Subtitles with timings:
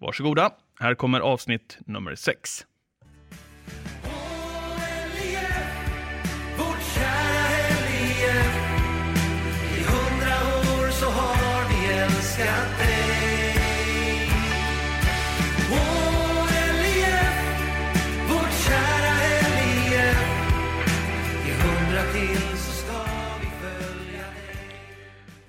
[0.01, 0.49] Varsågoda,
[0.79, 2.65] här kommer avsnitt nummer 6.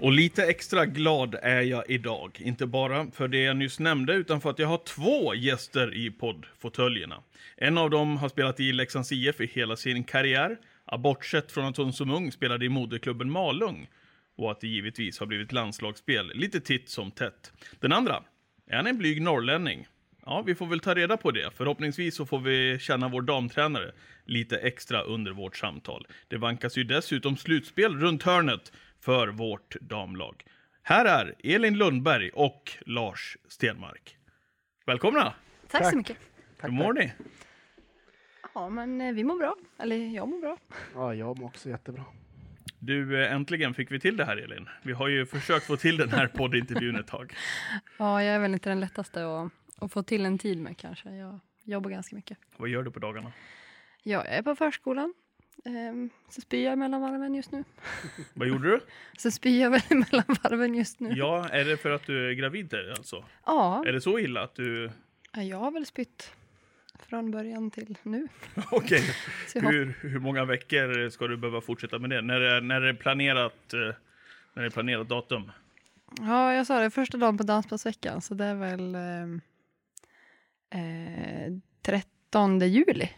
[0.03, 2.41] Och lite extra glad är jag idag.
[2.45, 6.11] Inte bara för det jag nyss nämnde, utan för att jag har två gäster i
[6.11, 7.23] poddfåtöljerna.
[7.57, 10.57] En av dem har spelat i Leksands IF i hela sin karriär,
[10.99, 13.89] bortsett från att hon som ung spelade i moderklubben Malung.
[14.37, 17.53] Och att det givetvis har blivit landslagsspel, lite titt som tätt.
[17.81, 18.23] Den andra,
[18.67, 19.87] är han en blyg norrlänning?
[20.31, 21.51] Ja, vi får väl ta reda på det.
[21.57, 23.93] Förhoppningsvis så får vi känna vår damtränare
[24.25, 26.07] lite extra under vårt samtal.
[26.29, 30.45] Det vankas ju dessutom slutspel runt hörnet för vårt damlag.
[30.83, 34.17] Här är Elin Lundberg och Lars Stenmark.
[34.87, 35.35] Välkomna!
[35.69, 35.91] Tack, Tack.
[35.91, 36.17] så mycket.
[36.63, 37.13] Hur mår ni?
[38.55, 39.57] Ja, men eh, vi mår bra.
[39.79, 40.57] Eller jag mår bra.
[40.95, 42.05] Ja, jag mår också jättebra.
[42.79, 44.69] Du, eh, äntligen fick vi till det här Elin.
[44.83, 47.35] Vi har ju försökt få till den här poddintervjun ett tag.
[47.99, 51.11] Ja, jag är väl inte den lättaste att, att få till en tid med kanske.
[51.11, 52.39] Jag jobbar ganska mycket.
[52.57, 53.33] Vad gör du på dagarna?
[54.03, 55.15] Ja, jag är på förskolan.
[55.65, 57.65] Ehm, så spyr jag mellan varven just nu.
[58.35, 58.81] Vad gjorde du?
[59.19, 61.13] Så spyr jag väl mellan varven just nu.
[61.17, 63.25] Ja, är det för att du är gravid alltså?
[63.47, 64.91] Ja, Är det så illa att du...
[65.33, 66.33] jag har väl spytt
[67.09, 68.29] från början till nu.
[68.71, 69.03] Okej.
[69.55, 72.23] Hur, hur många veckor ska du behöva fortsätta med det?
[72.23, 73.79] När är, när är det planerat, eh,
[74.55, 75.51] när är det planerat datum?
[76.21, 79.41] Ja, jag sa det, första dagen på dansbandsveckan, så det är väl ehm,
[80.71, 83.11] eh, 13 juli.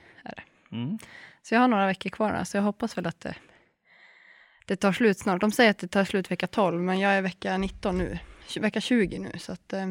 [0.73, 0.99] Mm.
[1.43, 3.35] Så jag har några veckor kvar, så jag hoppas väl att det,
[4.67, 5.41] det tar slut snart.
[5.41, 8.19] De säger att det tar slut vecka 12, men jag är vecka 19 nu,
[8.61, 9.91] vecka 20 nu, så att eh,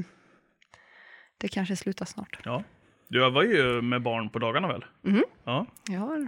[1.37, 2.39] det kanske slutar snart.
[2.43, 2.63] Ja.
[3.07, 4.85] Du var ju med barn på dagarna väl?
[5.01, 5.23] Mhm.
[5.43, 5.65] Ja.
[5.89, 6.27] Jag har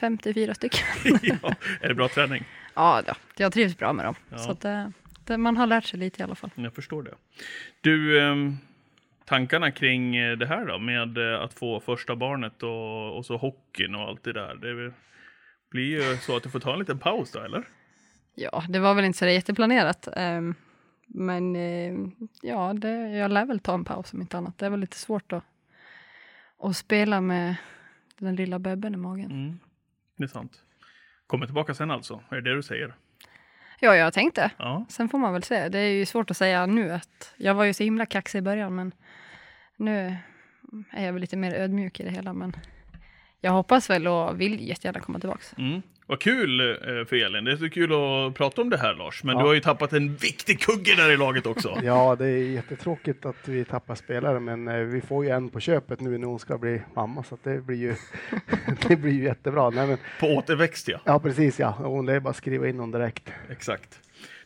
[0.00, 0.86] 54 stycken.
[1.22, 1.54] ja.
[1.80, 2.44] Är det bra träning?
[2.74, 4.14] ja, då, jag trivs bra med dem.
[4.30, 4.38] Ja.
[4.38, 4.88] Så att, eh,
[5.24, 6.50] det, man har lärt sig lite i alla fall.
[6.54, 7.14] Jag förstår det.
[7.80, 8.56] Du, ehm,
[9.26, 13.36] tankarna kring eh, det här då med eh, att få första barnet och, och så
[13.36, 14.54] hockeyn och allt det där.
[14.54, 14.92] Det
[15.70, 17.68] blir ju så att du får ta en liten paus då, eller?
[18.34, 20.08] Ja, det var väl inte så jätteplanerat.
[20.16, 20.54] ehm,
[21.06, 21.94] men eh,
[22.42, 24.58] ja, det, jag lär väl ta en paus om inte annat.
[24.58, 25.44] Det är väl lite svårt att,
[26.62, 27.56] att spela med
[28.18, 29.30] den lilla bebben i magen.
[29.30, 29.58] Mm.
[30.16, 30.62] Det är sant.
[31.26, 32.20] Kommer tillbaka sen alltså?
[32.28, 32.94] Är det det du säger?
[33.80, 34.50] Ja, jag tänkte.
[34.56, 34.84] Ja.
[34.88, 35.68] Sen får man väl se.
[35.68, 38.42] Det är ju svårt att säga nu att jag var ju så himla kaxig i
[38.42, 38.92] början, men
[39.76, 40.16] nu
[40.90, 42.32] är jag väl lite mer ödmjuk i det hela.
[42.32, 42.56] Men
[43.40, 45.54] jag hoppas väl och vill jättegärna komma tillbaks.
[45.58, 45.82] Mm.
[46.08, 47.44] Vad kul eh, för Elin.
[47.44, 49.24] Det är så kul att prata om det här Lars.
[49.24, 49.40] Men Ja.
[49.42, 51.78] du har ju tappat en viktig kugge där i laget också.
[51.82, 55.60] Ja, det är jättetråkigt att vi tappar spelare, men eh, vi får ju en på
[55.60, 57.94] köpet nu när hon ska bli mamma, så att det blir ju,
[58.88, 59.70] det blir ju jättebra.
[59.70, 60.98] Nej, men, På återväxt ja.
[61.04, 61.70] ja, precis ja.
[61.78, 63.32] Hon är bara att skriva in hon direkt.
[63.50, 64.00] Exakt.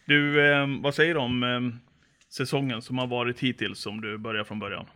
[0.05, 1.61] Du, eh, vad säger du om eh,
[2.33, 4.87] säsongen som har varit hittills om du börjar från början?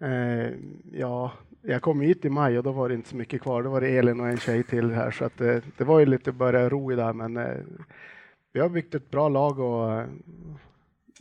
[0.00, 0.50] Eh,
[0.92, 1.32] ja,
[1.62, 3.62] jag kom hit i maj och då var det inte så mycket kvar.
[3.62, 6.06] Då var det Elin och en tjej till här, så att det, det var ju
[6.06, 7.56] lite börja ro i det här, men eh,
[8.52, 10.06] vi har byggt ett bra lag och eh,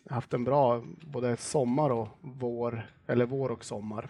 [0.09, 4.07] haft en bra både sommar och vår, eller vår och sommar.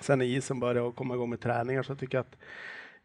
[0.00, 2.36] Sen när isen började komma igång med träningar så tycker jag att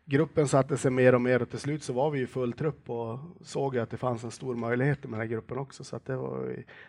[0.05, 2.89] gruppen satte sig mer och mer och till slut så var vi ju full trupp
[2.89, 6.05] och såg att det fanns en stor möjlighet med den här gruppen också så att
[6.05, 6.37] det var,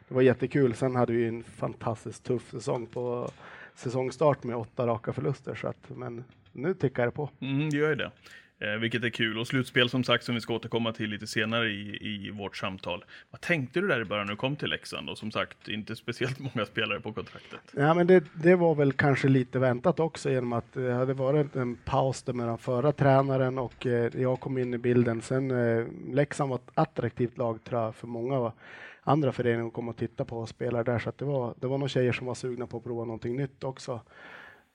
[0.09, 0.75] det var jättekul.
[0.75, 3.31] Sen hade vi en fantastiskt tuff säsong på
[3.79, 7.31] säsongstart med åtta raka förluster så att men nu tickar det på.
[7.41, 8.11] Mm, det gör ju det.
[8.61, 9.39] Eh, vilket är kul.
[9.39, 13.05] Och slutspel som sagt som vi ska återkomma till lite senare i, i vårt samtal.
[13.31, 15.11] Vad tänkte du där i början när du kom till Leksand?
[15.11, 17.61] Och som sagt, inte speciellt många spelare på kontraktet.
[17.73, 21.57] Ja, men det, det var väl kanske lite väntat också genom att det hade varit
[21.57, 25.23] en paus där mellan förra tränaren och eh, jag kom in i bilden.
[25.23, 28.53] Sen eh, Leksand var ett attraktivt lag tror jag för många
[29.08, 31.78] andra föreningar kom och titta på och spelade där så att det var, det var
[31.78, 34.00] några tjejer som var sugna på att prova någonting nytt också.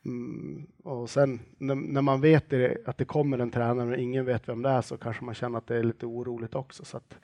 [0.05, 4.25] Mm, och sen när, när man vet det, att det kommer en tränare och ingen
[4.25, 6.85] vet vem det är så kanske man känner att det är lite oroligt också.
[6.85, 7.19] Så att,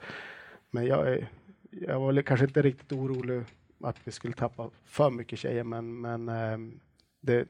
[0.70, 1.28] men jag, är,
[1.70, 3.42] jag var kanske inte riktigt orolig
[3.80, 6.80] att vi skulle tappa för mycket tjejer, men, men ehm,
[7.20, 7.48] det,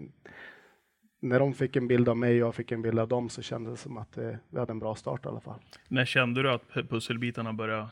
[1.20, 3.42] när de fick en bild av mig och jag fick en bild av dem så
[3.42, 5.60] kändes det som att eh, vi hade en bra start i alla fall.
[5.88, 7.88] När kände du att pusselbitarna började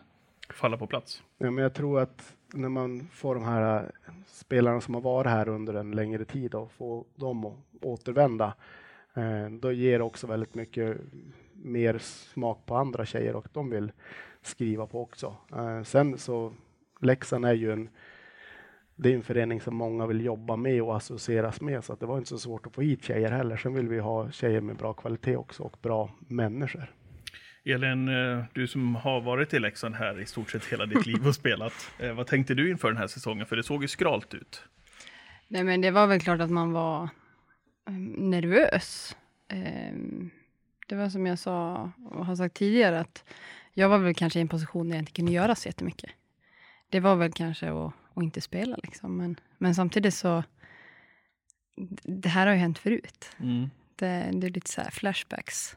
[0.53, 1.23] falla på plats?
[1.39, 5.31] Ja, men jag tror att när man får de här äh, spelarna som har varit
[5.31, 8.55] här under en längre tid och får dem att återvända,
[9.15, 10.97] eh, då ger det också väldigt mycket
[11.53, 13.93] mer smak på andra tjejer och de vill
[14.43, 15.37] skriva på också.
[15.53, 16.53] Eh, sen så
[17.01, 17.89] Leksand är ju en
[19.01, 22.07] det är en förening som många vill jobba med och associeras med, så att det
[22.07, 23.57] var inte så svårt att få hit tjejer heller.
[23.57, 26.95] Sen vill vi ha tjejer med bra kvalitet också och bra människor.
[27.69, 31.27] Elin, eh, du som har varit i Leksand här i stort sett hela ditt liv
[31.27, 31.91] och spelat.
[31.99, 33.47] eh, Vad tänkte du inför den här säsongen?
[33.47, 34.63] För det såg ju skralt ut.
[35.49, 37.03] Nej, men det var väl klart att man var
[37.89, 39.17] eh, nervös.
[39.49, 40.31] Ehm,
[40.87, 43.25] Det var som jag sa och har sagt tidigare att
[43.75, 46.11] jag var väl kanske i en position där jag inte kunde göra så jättemycket.
[46.91, 49.17] Det var väl kanske att, att inte spela liksom.
[49.17, 50.45] Men, men samtidigt så,
[52.05, 53.31] det här har ju hänt förut.
[53.41, 53.71] Mm.
[53.97, 55.77] Det, det är lite så här flashbacks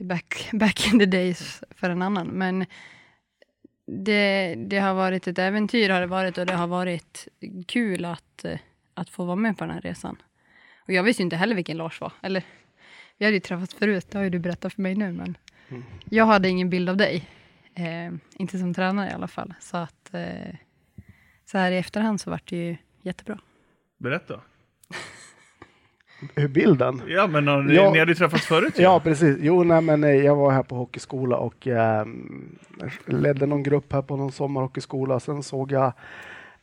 [0.00, 2.26] back, back in the days för en annan.
[2.26, 2.66] Men
[3.86, 7.28] det, det har varit ett äventyr har det varit och det har varit
[7.66, 8.44] kul att,
[8.94, 10.22] att få vara med på den här resan.
[10.78, 12.12] Och jag visste inte heller vilken Lars var.
[12.22, 12.42] Eller,
[13.18, 15.12] vi hade ju träffats förut, det har ju du berättat för mig nu.
[15.12, 15.36] Men
[15.70, 15.84] Mm.
[16.04, 17.28] jag hade ingen bild av dig.
[17.74, 19.54] Eh, inte som tränare i alla fall.
[19.60, 20.54] Så att eh,
[21.44, 23.38] så här i efterhand så vart det ju jättebra.
[23.98, 24.40] Berätta.
[26.50, 27.02] Bilden?
[27.06, 27.90] Ja, men ni, Ja.
[27.92, 28.82] ni hade ju träffats förut ju.
[28.82, 29.36] Ja, precis.
[29.40, 32.06] Jo, nej, men eh, jag var här på hockeyskola och eh,
[33.06, 35.20] ledde någon grupp här på någon sommarhockeyskola.
[35.20, 35.92] Sen såg jag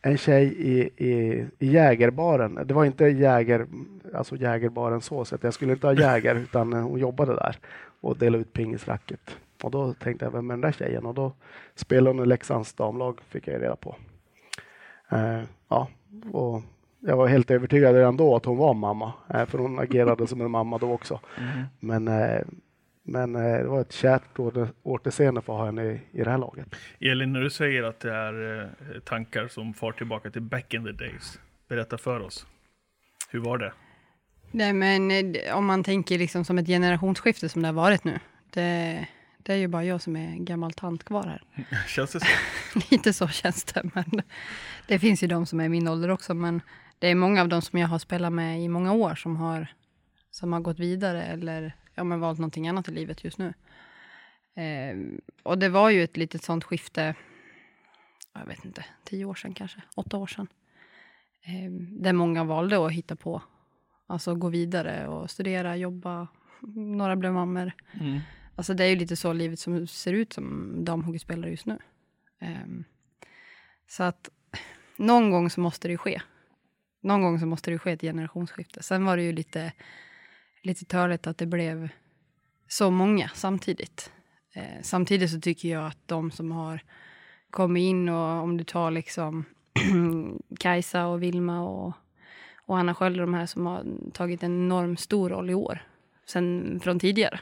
[0.01, 2.59] en tjej i, i, i jägerbaren.
[2.65, 3.65] Det var inte jäger,
[4.15, 7.55] alltså jägerbaren så, så att jag skulle inte ha jäger, utan eh, hon jobbade där
[8.01, 9.37] och delade ut pingisracket.
[9.63, 11.05] Och då tänkte jag, vem är den där tjejen?
[11.05, 11.31] Och då
[11.75, 13.95] spelade hon i Leksands damlag, fick jag reda på.
[15.11, 15.87] Eh, ja,
[16.31, 16.61] och
[16.99, 20.41] jag var helt övertygad redan då att hon var mamma, eh, för hon agerade som
[20.41, 21.19] en mamma då också.
[21.39, 21.63] Mhm.
[21.79, 22.41] Men, eh,
[23.03, 26.29] men eh, det var ett kärt åter- återseende för att ha henne i, i det
[26.31, 26.67] här laget.
[26.99, 28.71] Elin, när du säger att det är
[29.05, 31.39] tankar som far tillbaka till back in the days.
[31.69, 32.45] Berätta för oss.
[33.29, 33.73] Hur var det?
[34.51, 35.11] Nej, men
[35.53, 38.19] om man tänker liksom som ett generationsskifte som det har varit nu.
[38.53, 39.07] Det,
[39.37, 41.41] det är ju bara jag som är gammal tant kvar här.
[41.87, 42.25] Känns det så?
[42.91, 43.83] Lite så känns det.
[43.93, 44.21] Men
[44.87, 46.33] det finns ju de som är min ålder också.
[46.33, 46.61] Men
[46.99, 49.67] det är många av dem som jag har spelat med i många år som har,
[50.31, 53.53] som har gått vidare eller ja, men valt någonting annat i livet just nu.
[54.55, 54.97] Eh,
[55.43, 57.15] och det var ju ett litet sånt skifte,
[58.33, 60.47] jag vet inte, tio år sedan kanske, åtta år sedan.
[61.43, 63.41] Eh, där många valde att hitta på,
[64.07, 66.27] alltså gå vidare och studera, jobba.
[66.75, 67.71] Några blev mammor.
[67.99, 68.19] Mm.
[68.55, 71.77] Alltså det är ju lite så livet som ser ut som damhockeyspelare just nu.
[72.39, 72.83] Ehm,
[73.87, 74.29] så att
[74.95, 76.21] någon gång så måste det ju ske.
[77.01, 78.83] Någon gång så måste det ju ske ett generationsskifte.
[78.83, 79.73] Sen var det ju lite,
[80.61, 81.89] lite törligt att det blev
[82.67, 84.11] så många samtidigt.
[84.53, 86.83] Eh, samtidigt så tycker jag att de som har
[87.49, 89.45] kommit in och om du tar liksom
[90.59, 91.93] Kajsa och Vilma och,
[92.65, 95.87] och Anna Sköld, de här som har tagit en enorm stor roll i år.
[96.25, 97.39] Sen från tidigare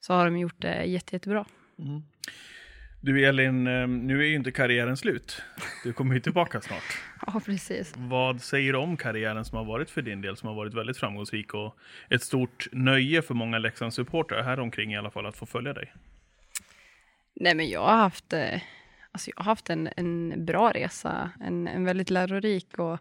[0.00, 1.44] så har de gjort det jätte, jättebra.
[1.78, 2.02] Mm.
[3.02, 5.42] Du Elin, eh, nu är ju inte karriären slut.
[5.84, 6.98] Du kommer ju tillbaka snart.
[7.26, 7.94] Ja, precis.
[7.96, 10.96] Vad säger du om karriären som har varit för din del, som har varit väldigt
[10.96, 11.76] framgångsrik och
[12.10, 15.92] ett stort nöje för många Leksands-supportrar här omkring i alla fall att få följa dig?
[17.34, 18.60] Nej, men jag har haft, eh,
[19.12, 22.98] alltså jag har haft en, en bra resa, en, en väldigt lärorik och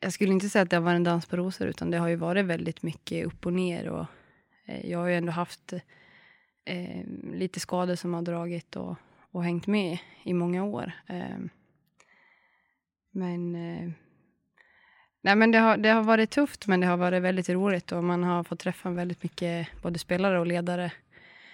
[0.00, 2.08] jag skulle inte säga att det har varit en dans på rosor, utan det har
[2.08, 4.06] ju varit väldigt mycket upp och ner och
[4.66, 5.72] eh, jag har ju ändå haft
[6.68, 8.96] eh, lite skador som har dragit och,
[9.30, 10.92] och hängt med i många år.
[11.06, 11.38] Eh,
[13.10, 13.90] men eh,
[15.20, 18.04] Nej, men det, har, det har varit tufft, men det har varit väldigt roligt och
[18.04, 20.92] man har fått träffa väldigt mycket både spelare och ledare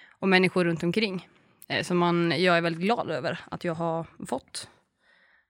[0.09, 1.27] och människor runt omkring.
[1.67, 4.69] Eh, som man, jag är väldigt glad över att jag har fått,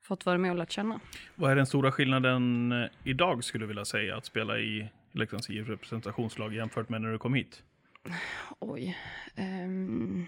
[0.04, 1.00] fått vara med och lärt känna.
[1.36, 4.92] Vad är den stora skillnaden eh, idag skulle du vilja säga att spela i liksom,
[5.12, 7.64] Leksands IF representationslag jämfört med när du kom hit?
[8.60, 8.98] Oj.
[9.36, 10.26] ehm,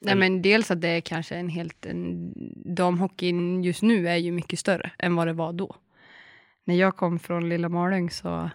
[0.00, 1.86] nej, men dels att det är kanske en helt...
[1.86, 2.32] En,
[2.64, 5.76] damhockeyn just nu är ju mycket större än vad det var då.
[6.64, 8.50] När jag kom från Lilla Malung så...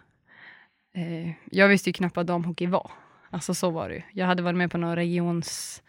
[0.94, 2.92] Eh, jag visste ju knappt vad damhockey var.
[3.30, 4.02] Alltså så var det ju.
[4.14, 5.84] Jag hade varit med på några regions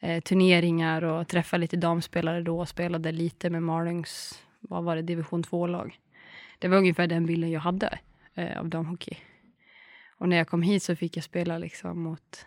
[0.00, 5.02] eh, turneringar och träffat lite damspelare då och spelade lite med Malungs, vad var det,
[5.02, 5.98] division 2-lag.
[6.58, 7.98] Det var ungefär den bilden jag hade.
[8.34, 9.16] eh, av damhockey.
[10.22, 12.46] Och när jag kom hit så fick jag spela liksom mot,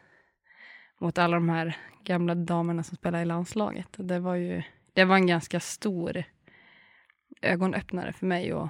[0.99, 3.99] mot alla de här gamla damerna som spelar i landslaget.
[3.99, 4.63] Och det var ju
[4.93, 6.23] det var en ganska stor
[7.41, 8.53] ögonöppnare för mig.
[8.53, 8.69] Och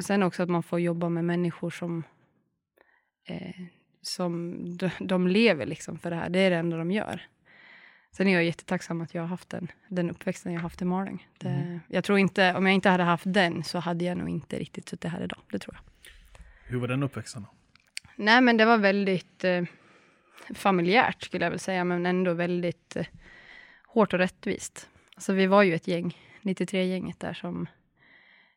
[0.00, 2.04] sen också att man får jobba med människor som,
[3.28, 3.62] eh,
[4.02, 6.28] som de, de lever liksom för det här.
[6.28, 7.22] Det är det enda de gör.
[8.12, 10.84] Sen är jag jättetacksam att jag har haft den, den uppväxten jag har haft i
[10.84, 11.28] Malung.
[11.38, 11.80] Det, Mm.
[11.88, 14.88] Jag tror inte, om jag inte hade haft den så hade jag nog inte riktigt
[14.88, 15.38] suttit här idag.
[15.50, 15.92] Det tror jag.
[16.72, 17.46] Hur var den uppväxten?
[18.16, 19.64] Nej, men det var väldigt eh,
[20.54, 23.06] familjärt skulle jag väl säga, men ändå väldigt eh,
[23.86, 24.88] hårt och rättvist.
[25.14, 27.66] Alltså vi var ju ett gäng, 93-gänget där som...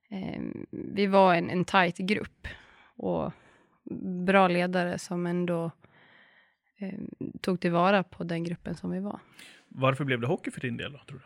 [0.10, 0.42] Eh,
[0.72, 2.48] vi var en, en tajt grupp
[2.96, 3.32] och
[4.26, 5.72] bra ledare som ändå
[6.80, 7.00] eh,
[7.42, 9.20] tog tillvara på den gruppen som vi var.
[9.68, 11.26] Varför blev det hockey för din del då, tror du?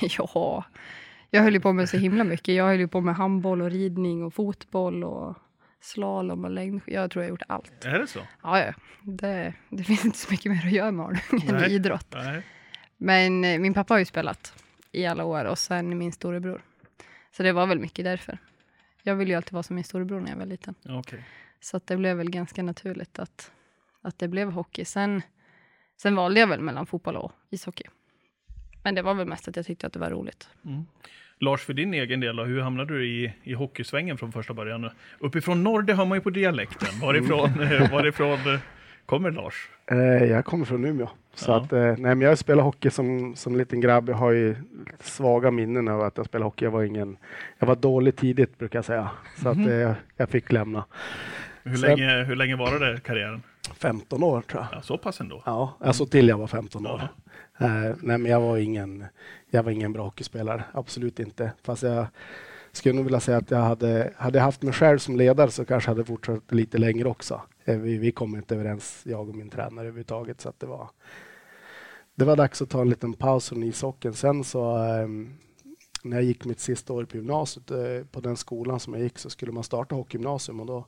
[0.18, 0.64] ja,
[1.30, 2.54] jag höll ju på med så himla mycket.
[2.54, 5.36] Jag höll ju på med handboll och ridning och fotboll och
[5.80, 6.80] slalom och längd.
[6.86, 7.84] Jag tror jag har gjort allt.
[7.84, 8.20] Är det så?
[8.42, 8.74] Ja, ja.
[9.02, 12.06] Det, det finns inte så mycket mer att göra med Malung än idrott.
[12.12, 12.42] Nej.
[12.96, 16.62] Men eh, min pappa har ju spelat i alla år och sen min storebror.
[17.36, 18.38] Så det var väl mycket därför.
[19.02, 20.74] Jag ville ju alltid vara som min storebror när jag var liten.
[20.88, 21.24] Okej.
[21.60, 23.50] Så det blev väl ganska naturligt att,
[24.02, 24.84] att det blev hockey.
[24.84, 25.22] Sen,
[26.02, 27.84] sen valde jag väl mellan fotboll och ishockey.
[28.88, 30.48] Men det var väl mest att jag tyckte att det var roligt.
[31.40, 34.90] Lars, för din egen del då, hur hamnade du i, i hockeysvängen från första början?
[35.18, 37.00] Uppifrån norr, det hör man ju på dialekten.
[37.02, 38.60] Varifrån, eh, varifrån eh,
[39.06, 39.68] kommer Lars?
[39.90, 41.08] Eh, jag kommer från Umeå.
[41.34, 41.56] Så Ja.
[41.56, 44.08] att, nej, men jag spelade hockey som, som liten grabb.
[44.08, 44.56] Jag har ju
[45.00, 46.64] svaga minnen av att jag spelade hockey.
[46.64, 47.16] Jag var, ingen,
[47.58, 49.10] jag var dålig tidigt brukar jag säga.
[49.42, 50.84] Så att, eh, jag fick lämna.
[51.62, 53.42] Hur, Sen- länge, hur länge varade karriären?
[53.74, 54.78] 15 år tror jag.
[54.78, 55.42] Ja, så pass ändå.
[55.46, 57.08] Ja, alltså till jag var 15 år.
[57.58, 57.66] Ja.
[57.66, 59.04] Eh, nej, men jag var ingen,
[59.50, 60.64] jag var ingen bra hockeyspelare.
[60.72, 61.52] Absolut inte.
[61.62, 62.06] Fast jag
[62.72, 65.64] skulle nog vilja säga att jag hade, hade jag haft mig själv som ledare så
[65.64, 67.42] kanske jag hade fortsatt lite längre också.
[67.64, 70.40] Eh, vi, vi kom inte överens, jag och min tränare överhuvudtaget.
[70.40, 70.90] Så att det var,
[72.14, 74.14] det var dags att ta en liten paus från ishockeyn.
[74.14, 75.08] Sen så eh,
[76.02, 79.18] när jag gick mitt sista år på gymnasiet, eh, på den skolan som jag gick,
[79.18, 80.86] så skulle man starta hockeygymnasium och då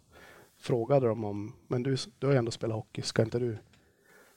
[0.60, 3.58] frågade de om, men du, du har ju ändå spelat hockey, ska inte du,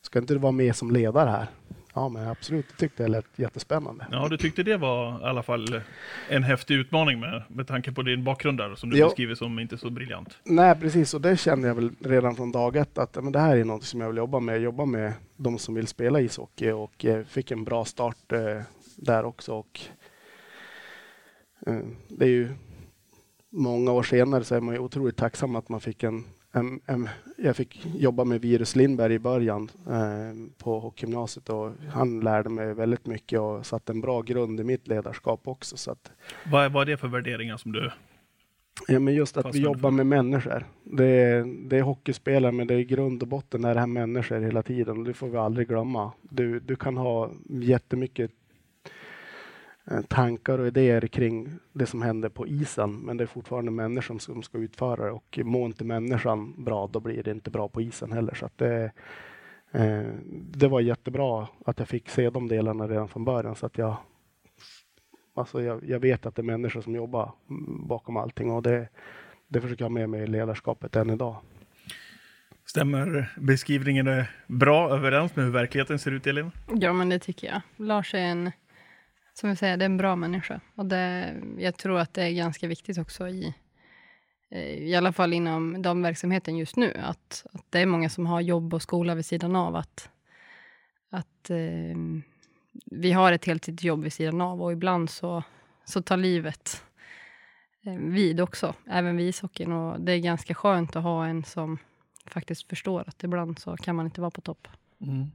[0.02, 1.48] ska inte du vara med som ledare här?
[1.96, 4.08] Ja, men absolut, det tyckte jag lät jättespännande.
[4.12, 5.82] Ja, du tyckte det var i alla fall
[6.30, 9.06] en häftig utmaning med, med tanke på din bakgrund där, som du Ja.
[9.06, 10.38] beskriver som inte så briljant.
[10.44, 13.58] Nej, precis, och det kände jag väl redan från dag ett att men det här
[13.58, 14.62] är något som jag vill jobba med.
[14.62, 18.62] Jobba med de som vill spela ishockey och eh, fick en bra start eh,
[18.98, 19.54] där också.
[19.54, 19.80] Och,
[21.68, 22.50] eh, det är ju
[23.54, 27.10] många år senare så är man ju otroligt tacksam att man fick en, en, en
[27.38, 32.74] jag fick jobba med Virus Lindberg i början eh, på hockeygymnasiet och han lärde mig
[32.74, 35.78] väldigt mycket och satte en bra grund i mitt ledarskap också.
[35.78, 36.12] Så att,
[36.52, 37.92] Vad, vad är det för värderingar som du...
[38.88, 40.66] Ja, men just att vi jobbar med människor.
[40.84, 43.88] Det är, det är hockeyspelare, men det är i grund och botten är det här
[43.88, 44.98] människor hela tiden.
[44.98, 46.12] och Det får vi aldrig glömma.
[46.22, 48.32] Du, du kan ha jättemycket
[50.08, 54.44] tankar och idéer kring det som händer på isen, men det är fortfarande människan som
[54.44, 55.12] ska utföra det.
[55.12, 58.34] Och mår inte människan bra, då blir det inte bra på isen heller.
[58.36, 58.92] Så att det,
[59.72, 63.78] eh, det var jättebra att jag fick se de delarna redan från början, så att
[63.78, 63.98] jag
[65.36, 67.32] Alltså jag, jag vet att det är människor som jobbar
[67.88, 68.90] bakom allting och det,
[69.48, 71.36] det försöker jag ha med mig i ledarskapet än idag.
[72.66, 76.52] Stämmer beskrivningen är bra överens med hur verkligheten ser ut, Elin?
[76.74, 77.88] Ja, men det tycker jag.
[77.88, 78.52] Lars är en,
[79.34, 80.62] som jag säger, det är en bra människa.
[80.76, 83.54] Och det, jag tror att det är ganska viktigt också i,
[84.52, 88.42] eh, i alla fall inom damverksamheten just nu, att, att det är många som har
[88.42, 89.76] jobb och skola vid sidan av.
[89.76, 90.10] Att,
[91.10, 91.98] att eh,
[92.86, 95.44] vi har ett heltidsjobb vid sidan av och ibland så,
[95.86, 96.84] så tar livet
[97.86, 99.72] eh, vid också, även vid ishockeyn.
[99.72, 101.78] Och det är ganska skönt att ha en som
[102.26, 104.68] faktiskt förstår att ibland så kan man inte vara på topp.
[105.02, 105.32] Mm.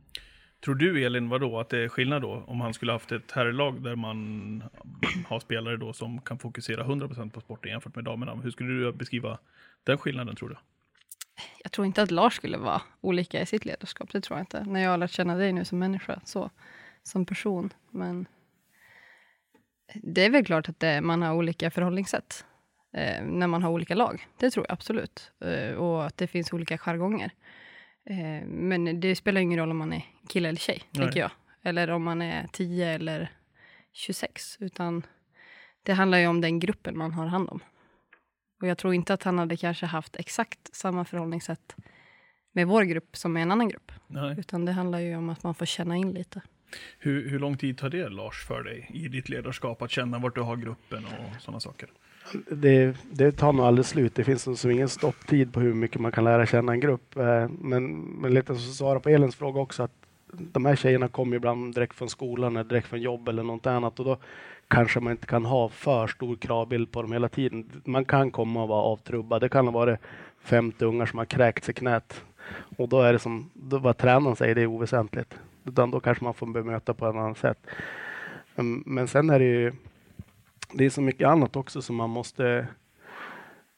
[0.64, 3.82] Tror du, Elin, vadå, att det är skillnad då om han skulle haft ett herrlag
[3.82, 4.62] där man
[5.26, 8.34] har spelare då som kan fokusera 100% på sporten jämfört med damerna?
[8.34, 9.38] Hur skulle du beskriva
[9.84, 10.56] den skillnaden, tror du?
[11.62, 14.12] jag tror inte att Lars skulle vara olika i sitt ledarskap.
[14.12, 14.64] Det tror jag inte.
[14.64, 16.50] När jag har lärt känna dig nu som människa, så,
[17.02, 17.72] som person.
[17.90, 18.26] Men
[19.94, 22.44] det är väl klart att det, man har olika förhållningssätt
[22.92, 24.26] eh, när man har olika lag.
[24.38, 25.32] Det tror jag absolut.
[25.40, 27.30] Eh, och att det finns olika jargonger.
[28.10, 31.02] Eh, men det spelar ingen roll om man är kille eller tjej, Nej.
[31.02, 31.30] tänker jag.
[31.62, 33.30] Eller om man är 10 eller
[33.92, 34.56] 26.
[34.60, 35.02] Utan
[35.82, 37.60] det handlar ju om den gruppen man har hand om.
[38.60, 41.76] Och jag tror inte att han hade kanske haft exakt samma förhållningssätt
[42.52, 43.92] med vår grupp som med en annan grupp.
[44.06, 44.36] Nej.
[44.38, 46.42] Utan det handlar ju om att man får känna in lite.
[46.98, 50.34] Hur, hur lång tid tar det, Lars, för dig i ditt ledarskap att känna vart
[50.34, 51.88] du har gruppen och sådana saker?
[52.50, 54.14] Det, det tar nog aldrig slut.
[54.14, 57.16] Det finns som ingen stopptid på hur mycket man kan lära känna en grupp.
[57.16, 59.92] Eh, men, men lite så svara på Elins fråga också att
[60.32, 63.98] de här tjejerna kommer ibland direkt från skolan eller direkt från jobb eller något annat
[63.98, 64.16] och då
[64.68, 67.82] kanske man inte kan ha för stor kravbild på dem hela tiden.
[67.84, 69.40] Man kan komma och vara avtrubbad.
[69.40, 69.98] Det kan ha varit
[70.40, 72.24] 50 ungar som har kräkts i knät
[72.76, 75.34] och då är det som då vad tränaren säger, det är oväsentligt.
[75.64, 77.58] Utan då kanske man får bemöta på ett annat sätt.
[78.56, 79.72] Mm, men sen är det ju
[80.72, 82.66] det är så mycket annat också som man måste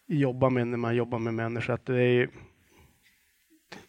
[0.06, 1.74] jobba med när man jobbar med människor.
[1.74, 2.28] Att det är,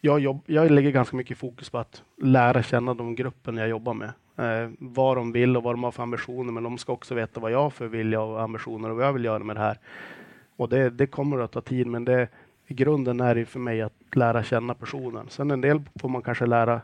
[0.00, 3.94] jag, jobb, jag lägger ganska mycket fokus på att lära känna de gruppen jag jobbar
[3.94, 4.12] med.
[4.36, 7.40] Eh, vad de vill och vad de har för ambitioner, men de ska också veta
[7.40, 9.78] vad jag har för vilja och ambitioner och vad jag vill göra med det här.
[10.56, 12.28] Och det, det kommer att ta tid, men det,
[12.66, 15.26] i grunden är det för mig att lära känna personen.
[15.28, 16.80] Sen en del får man kanske lära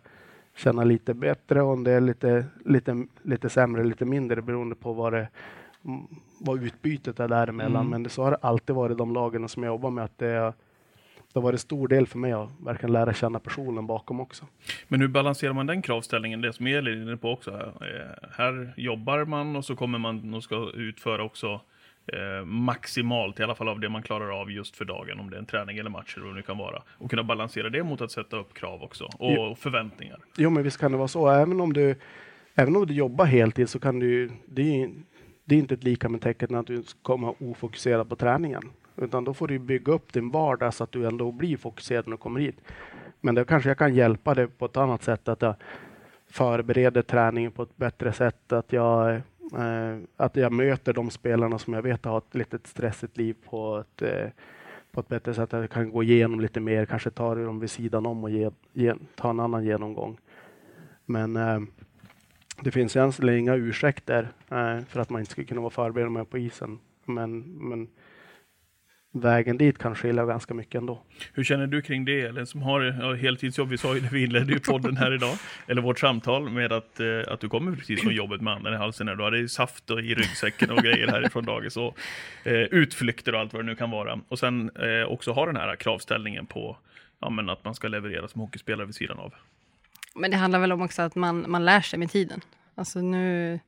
[0.56, 5.12] känna lite bättre och en del lite, lite, lite sämre, lite mindre beroende på vad,
[5.12, 5.28] det,
[6.40, 7.76] vad utbytet är däremellan.
[7.76, 7.90] Mm.
[7.90, 10.04] Men det, så har det alltid varit de lagen som jag jobbar med.
[10.04, 10.52] att det, är-
[11.32, 14.44] det har varit stor del för mig att verkligen lära känna personen bakom också.
[14.88, 16.40] Men hur balanserar man den kravställningen?
[16.40, 17.50] Det som Elin är inne på också.
[17.50, 21.60] Eh, här jobbar man och så kommer man och ska utföra också
[22.06, 25.36] eh, maximalt, i alla fall av det man klarar av just för dagen, om det
[25.36, 26.82] är en träning eller match eller vad det nu kan vara.
[26.90, 29.54] Och kunna balansera det mot att sätta upp krav också och Jo.
[29.58, 30.18] förväntningar.
[30.36, 31.28] Jo, men visst kan det vara så.
[31.28, 31.94] Även om du,
[32.54, 34.90] även om du jobbar heltid så kan du det är,
[35.48, 38.62] det är inte ett lika med tecken att du kommer vara ofokuserad på träningen.
[38.96, 42.10] Utan då får du bygga upp din vardag så att du ändå blir fokuserad när
[42.10, 42.56] du kommer hit.
[43.20, 45.28] Men då kanske jag kan hjälpa dig på ett annat sätt.
[45.28, 45.54] Att jag
[46.30, 48.52] förbereder träningen på ett bättre sätt.
[48.52, 53.16] Att jag, eh, att jag möter de spelarna som jag vet har ett litet stressigt
[53.16, 54.30] liv på ett, eh,
[54.92, 55.54] på ett bättre sätt.
[55.54, 58.50] Att jag kan gå igenom lite mer, kanske ta dem vid sidan om och ge,
[58.72, 60.18] ge, ta en annan genomgång.
[61.04, 61.60] Men eh,
[62.60, 66.30] det finns egentligen inga ursäkter eh, för att man inte skulle kunna vara förberedd med
[66.30, 66.78] på isen.
[67.04, 67.88] Men, men
[69.12, 71.02] vägen dit kan skilja ganska mycket ändå.
[71.32, 73.68] Hur känner du kring det, Ellen, som har ja, heltidsjobb?
[73.68, 75.34] Vi sa ju det, vi inledde ju podden här idag,
[75.66, 78.76] eller vårt samtal med att, eh, att du kommer precis från jobbet med anden i
[78.76, 79.08] halsen.
[79.08, 79.16] Här.
[79.16, 81.98] Du hade ju saft och i ryggsäcken och grejer härifrån dagis och
[82.44, 84.20] eh, utflykter och allt vad det nu kan vara.
[84.28, 86.76] Och sen eh, också ha den här kravställningen på
[87.20, 89.34] ja, men att man ska leverera som hockeyspelare vid sidan av.
[90.18, 92.40] Men det handlar väl om också att man, man lär sig med tiden.
[92.74, 93.60] Alltså nu,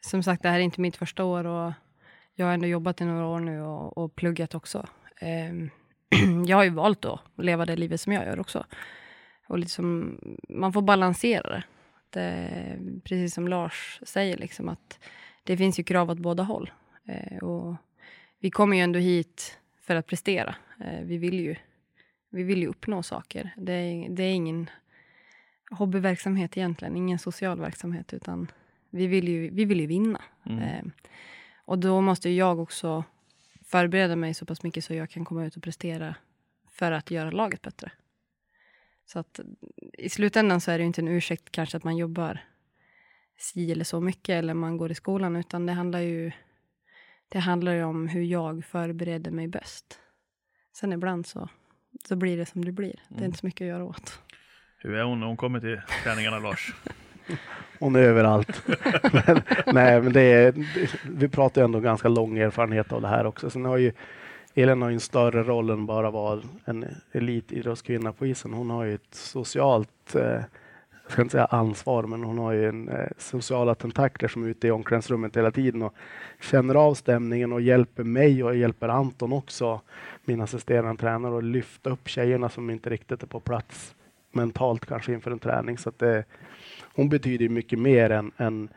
[0.00, 1.72] som sagt, det här är inte mitt första år och
[2.34, 4.86] jag har ändå jobbat i några år nu och, och pluggat också.
[5.18, 5.70] Ehm,
[6.46, 8.64] jag har ju valt då att leva det livet som jag gör också.
[9.46, 11.62] Och liksom, man får balansera det.
[12.10, 13.00] det.
[13.04, 14.98] Precis som Lars säger, liksom, att
[15.44, 16.70] det finns ju krav åt båda håll.
[17.04, 17.76] Eh, och
[18.38, 20.54] vi kommer ju ändå hit för att prestera.
[20.80, 21.56] Eh, vi, vill ju,
[22.30, 23.50] vi vill ju uppnå saker.
[23.56, 24.70] Det är, det är ingen
[25.70, 28.50] hobbyverksamhet egentligen, ingen social verksamhet, utan
[28.90, 30.20] vi vill ju, vi vill ju vinna.
[30.46, 30.58] Mm.
[30.62, 30.84] Eh,
[31.64, 33.04] och då måste jag också
[33.64, 36.14] förbereda mig så pass mycket så jag kan komma ut och prestera
[36.70, 37.92] för att göra laget bättre.
[39.06, 39.40] Så att
[39.98, 42.40] i slutändan så är det ju inte en ursäkt kanske att man jobbar
[43.38, 46.32] si eller så mycket eller man går i skolan, utan det handlar ju,
[47.28, 49.98] det handlar ju om hur jag förbereder mig bäst.
[50.72, 51.48] Sen ibland så,
[52.04, 53.02] så blir det som det blir.
[53.08, 53.24] Det är Mm.
[53.24, 54.22] inte så mycket att göra åt.
[54.82, 56.74] Hur är hon när hon kommer till träningarna, Lars?
[57.78, 58.62] Hon är överallt.
[59.12, 60.54] men, nej, men det är,
[61.10, 63.50] vi pratar ju ändå ganska lång erfarenhet av det här också.
[63.50, 63.92] Sen har ju
[64.54, 68.52] Elin har ju en större roll än bara vara en elitidrottskvinna på isen.
[68.52, 70.22] Hon har ju ett socialt, eh,
[71.02, 74.48] jag ska inte säga ansvar, men hon har ju en eh, sociala tentakler som är
[74.48, 75.94] ute i omklädningsrummet hela tiden och
[76.40, 79.80] känner av stämningen och hjälper mig och hjälper Anton också,
[80.24, 83.94] min assisterande tränare, att lyfta upp tjejerna som inte riktigt är på plats
[84.32, 85.78] mentalt kanske inför en träning.
[85.78, 86.24] Så att det,
[86.94, 88.68] hon betyder mycket mer än, än,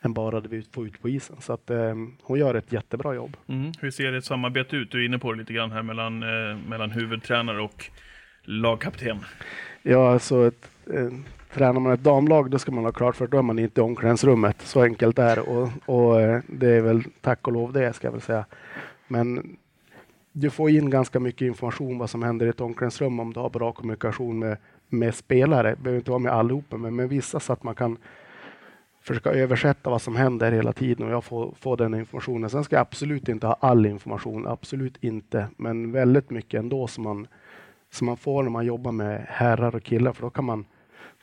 [0.00, 1.36] än bara det vi får ut på isen.
[1.40, 3.36] Så att eh, hon gör ett jättebra jobb.
[3.46, 3.72] Mm.
[3.80, 4.90] Hur ser ett samarbete ut?
[4.90, 7.90] Du är inne på det lite grann här mellan, eh, mellan huvudtränare och
[8.42, 9.18] lagkapten.
[9.82, 11.08] Ja, alltså ett, eh,
[11.54, 13.80] tränar man ett damlag då ska man ha klart för att då är man inte
[13.80, 14.62] i omklädningsrummet.
[14.62, 18.06] Så enkelt är det och, och eh, det är väl tack och lov det ska
[18.06, 18.44] jag väl säga.
[19.08, 19.56] Men
[20.32, 23.50] du får in ganska mycket information vad som händer i ett omklädningsrum om du har
[23.50, 24.56] bra kommunikation med,
[24.92, 25.76] med spelare.
[25.76, 27.98] Behöver inte vara med allihopa, men med vissa så att man kan
[29.02, 32.50] försöka översätta vad som händer hela tiden och jag får, får den informationen.
[32.50, 37.04] Sen ska jag absolut inte ha all information, absolut inte, men väldigt mycket ändå som
[37.04, 37.26] man,
[37.90, 40.64] som man får när man jobbar med herrar och killar, för då kan man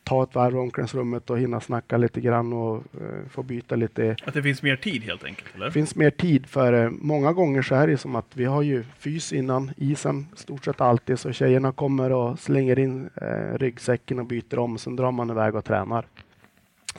[0.10, 4.16] ta ett varv i omklädningsrummet och hinna snacka lite grann och eh, få byta lite
[4.26, 5.66] Att det finns mer tid helt enkelt, eller?
[5.66, 8.62] det finns mer tid för eh, många gånger så är det som att vi har
[8.62, 14.20] ju fys innan isen stort sett alltid så tjejerna kommer och slänger in eh, ryggsäcken
[14.20, 16.06] och byter om sen drar man iväg och tränar.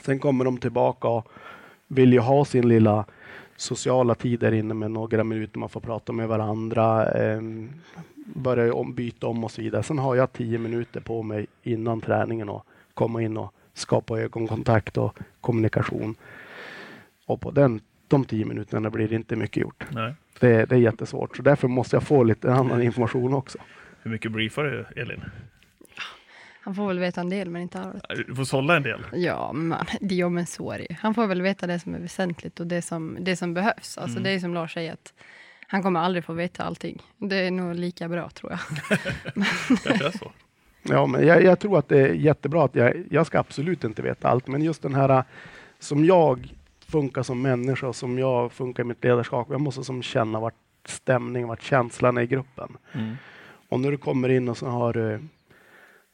[0.01, 1.27] Sen kommer de tillbaka och
[1.87, 3.05] vill ju ha sin lilla
[3.55, 7.41] sociala tider inne med några minuter man får prata med varandra, eh,
[8.25, 9.83] börja om, byta om och så vidare.
[9.83, 14.97] Sen har jag tio minuter på mig innan träningen och komma in och skapa ögonkontakt
[14.97, 16.15] och kommunikation.
[17.25, 19.85] Och på den, de tio minuterna blir det inte mycket gjort.
[19.91, 20.15] Nej.
[20.39, 23.57] Det, det är jättesvårt, så därför måste jag få lite annan information också.
[24.01, 25.21] Hur mycket briefar du, Elin?
[26.63, 28.03] Han får väl veta en del, men inte allt.
[28.27, 29.05] Du får sålla en del.
[29.13, 30.97] Ja, men, jo, men så är det.
[30.99, 33.97] Han får väl veta det som är väsentligt och det som, det som behövs.
[33.97, 34.23] Alltså, Mm.
[34.23, 35.13] Det är som Lars säger, att
[35.67, 37.01] han kommer aldrig få veta allting.
[37.17, 38.59] Det är nog lika bra, tror jag.
[39.83, 40.31] Kanske är så.
[40.83, 44.01] Ja, men jag, jag tror att det är jättebra att jag, jag ska absolut inte
[44.01, 45.23] veta allt, men just den här
[45.79, 46.53] som jag
[46.85, 49.47] funkar som människa och som jag funkar i mitt ledarskap.
[49.49, 52.77] Jag måste som känna vart stämningen, vart känslan är i gruppen.
[52.91, 53.15] Mm.
[53.69, 55.19] Och när du kommer in och så har du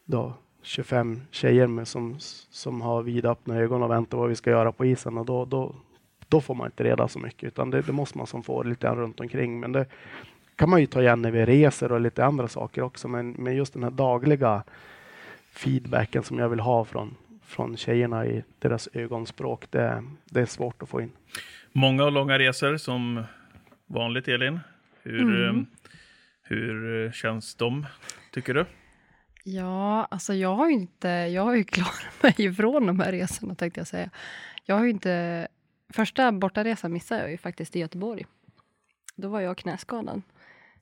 [0.05, 2.15] då 25 tjejer med som,
[2.49, 5.75] som har vidöppna ögon och väntar vad vi ska göra på isen och då, då,
[6.27, 8.87] då får man inte reda så mycket utan det, det måste man som få lite
[8.89, 9.59] runt omkring.
[9.59, 9.85] Men det
[10.57, 13.07] kan man ju ta igen när vi reser och lite andra saker också.
[13.07, 14.63] Men, men just den här dagliga
[15.51, 20.81] feedbacken som jag vill ha från, från tjejerna i deras ögonspråk, det, det är svårt
[20.83, 21.11] att få in.
[21.71, 23.23] Många och långa resor som
[23.87, 24.59] vanligt, Elin.
[25.03, 25.57] Hur, Mm.
[25.59, 25.63] eh,
[26.43, 27.85] hur eh, känns de,
[28.31, 28.65] tycker du?
[29.43, 33.55] Ja, alltså jag har ju inte, jag har ju klarat mig ifrån de här resorna
[33.55, 34.09] tänkte jag säga.
[34.65, 35.47] Jag har ju inte,
[35.93, 38.25] första bortaresan missade jag ju faktiskt i Göteborg.
[39.15, 40.21] Då var jag knäskadad.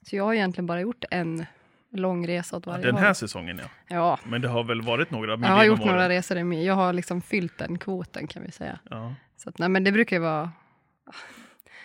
[0.10, 1.46] Så jag har egentligen bara gjort en
[1.92, 3.16] lång resa åt varje Den här håll.
[3.16, 3.70] säsongen, ja.
[3.88, 6.66] Ja, Men det har väl varit några jag har gjort några resor i mig.
[6.66, 8.80] Jag har liksom fyllt den kvoten kan vi säga.
[8.90, 9.16] Ja.
[9.38, 10.52] Så att, nej, men det brukar ju vara...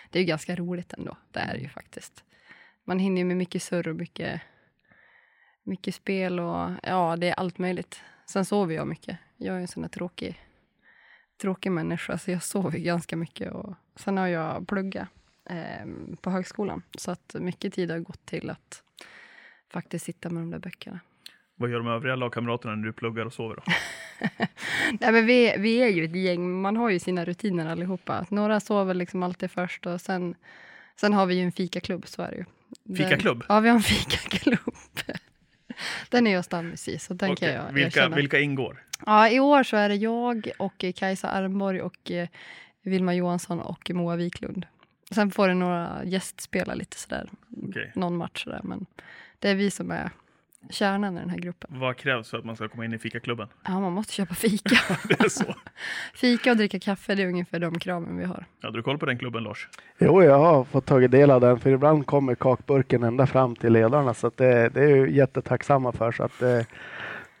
[0.09, 1.17] Det är ju ganska roligt ändå.
[1.31, 2.23] Det är ju faktiskt.
[2.85, 4.41] Man hinner ju med mycket surr och mycket,
[5.63, 8.01] mycket spel och ja, det är allt möjligt.
[8.25, 9.17] Sen sover jag mycket.
[9.37, 10.41] Jag är en sån där tråkig,
[11.41, 13.51] tråkig människa, så jag sover ganska mycket.
[13.51, 15.07] Och sen har jag pluggat
[15.49, 18.83] eh, på högskolan, så att mycket tid har gått till att
[19.69, 20.99] faktiskt sitta med de där böckerna.
[21.55, 23.55] Vad gör de övriga lagkamraterna när du pluggar och sover?
[23.55, 23.61] Då?
[24.99, 28.25] Nej, men vi, vi är ju ett gäng, man har ju sina rutiner allihopa.
[28.29, 30.35] Några sover liksom alltid först och sen,
[30.95, 32.45] sen har vi ju en fikaklubb, så är det ju.
[32.83, 33.43] Den- Fikaklubb?
[33.49, 34.75] Ja, vi har en fikaklubb.
[36.09, 38.83] Den är jag stammis i, så den Okej, kan jag vilka, vilka ingår?
[39.05, 42.27] Ja, i år så är det jag och Kajsa Armborg och eh,
[42.81, 44.65] Vilma Johansson och Moa Wiklund.
[45.11, 47.29] Sen får det några gästspela lite sådär,
[47.69, 47.91] Okej.
[47.95, 48.85] någon match sådär, men
[49.39, 50.09] det är vi som är
[50.69, 51.79] kärnan i den här gruppen.
[51.79, 53.47] Vad krävs för att man ska komma in i fikaklubben?
[53.65, 54.77] Ja, man måste köpa fika.
[55.07, 55.55] Det är så.
[56.13, 58.45] Fika och dricka kaffe, det är ungefär de kraven vi har.
[58.61, 59.69] Hade du koll på den klubben, Lars?
[59.99, 63.73] Jo, jag har fått tagit del av den, för ibland kommer kakburken ända fram till
[63.73, 66.11] ledarna, så att det, det är ju jättetacksamma för.
[66.11, 66.65] Så att det,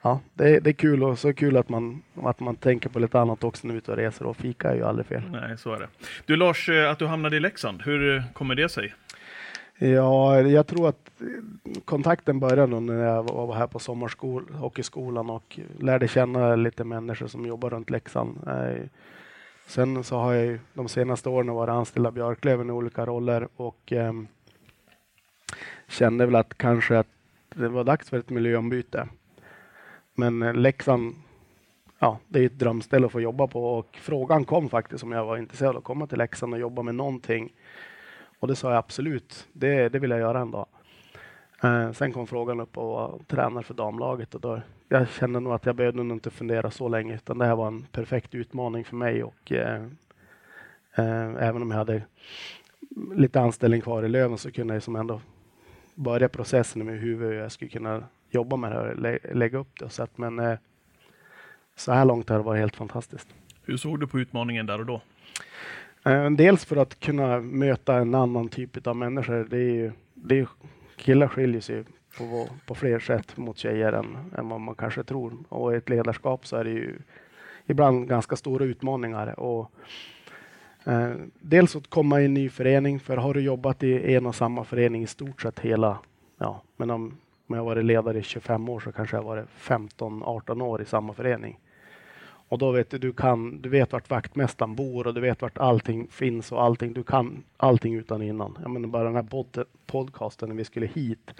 [0.01, 3.19] ja, det, det är kul och så kul att man, att man tänker på lite
[3.19, 5.21] annat också när vi är ute och reser och fika är ju aldrig fel.
[5.31, 5.87] Nej, så är det.
[6.25, 8.93] Du Lars, eh, att du hamnade i Leksand, hur eh, kommer det sig?
[9.77, 11.25] Ja, jag tror att eh,
[11.85, 17.69] kontakten började när jag var här på sommarhockeyskolan och lärde känna lite människor som jobbar
[17.69, 18.39] runt Leksand.
[19.67, 23.91] Sen så har jag de senaste åren varit anställd av Björklöven i olika roller och
[23.91, 24.27] ehm,
[25.87, 27.07] kände väl att kanske att
[27.55, 29.07] det var dags för ett miljöombyte.
[30.15, 31.15] Men eh, Leksand,
[31.99, 35.25] ja, det är ett drömställe att få jobba på och frågan kom faktiskt om jag
[35.25, 37.53] var intresserad av att komma till Leksand och jobba med någonting.
[38.39, 40.65] Och det sa jag absolut, det, det vill jag göra en dag.
[41.63, 45.53] Eh, sen kom frågan upp att var tränare för damlaget och då, jag kände nog
[45.53, 48.85] att jag behövde nog inte fundera så länge utan det här var en perfekt utmaning
[48.85, 49.83] för mig och eh,
[50.95, 52.03] eh, även om jag hade
[53.15, 55.21] lite anställning kvar i Löven så kunde jag som ändå
[55.95, 59.79] börja processen med huvudet hur jag skulle kunna jobba med det och lä lägga upp
[59.79, 59.89] det.
[59.89, 60.57] Så att, men eh,
[61.75, 63.27] så här långt har det varit helt fantastiskt.
[63.63, 65.01] Hur såg du på utmaningen där och då?
[66.05, 69.47] Eh, Dels för att kunna möta en annan typ av människor.
[69.49, 70.47] Det är ju, det är,
[70.95, 71.83] killar skiljer sig
[72.17, 75.33] på, på fler sätt mot tjejer än, än vad man kanske tror.
[75.49, 76.99] Och i ett ledarskap så är det ju
[77.65, 79.39] ibland ganska stora utmaningar.
[79.39, 79.71] Och,
[80.85, 84.35] eh, dels att komma i en ny förening, för har du jobbat i en och
[84.35, 85.99] samma förening i stort sett hela,
[86.37, 87.17] ja, men om,
[87.51, 91.13] om jag varit ledare i 25 år så kanske jag varit 15-18 år i samma
[91.13, 91.59] förening.
[92.23, 95.57] Och då vet du, du kan, du vet vart vaktmästaren bor och du vet vart
[95.57, 96.93] allting finns och allting.
[96.93, 98.57] Du kan allting utan innan.
[98.61, 101.31] Jag menar bara den här pod podcasten när vi skulle hit.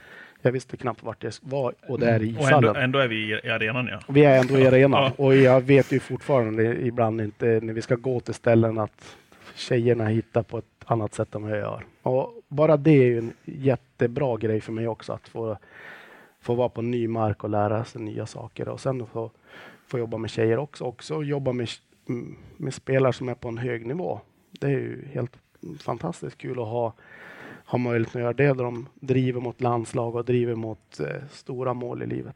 [0.42, 3.16] Jag visste knappt vart jag var och det är i Och ändå, ändå är vi
[3.16, 4.00] i i arenan, ja.
[4.08, 5.24] Vi är ändå i arenan Ja.
[5.24, 9.18] och jag vet ju fortfarande ibland inte när vi ska gå till ställen att
[9.56, 11.86] tjejerna hittar på ett annat sätt än vad jag gör.
[12.02, 15.58] Och bara det är ju en jättebra grej för mig också att få,
[16.42, 19.32] få vara på ny mark och lära sig nya saker och sen få,
[19.88, 20.84] få jobba med tjejer också.
[20.84, 21.70] Också jobba med,
[22.58, 24.20] med spelare som är på en hög nivå.
[24.52, 25.38] Det är ju helt
[25.80, 26.94] fantastiskt kul att ha,
[27.66, 28.48] ha möjlighet att göra det.
[28.48, 32.36] Där de driver mot landslag och driver mot eh, stora mål i livet.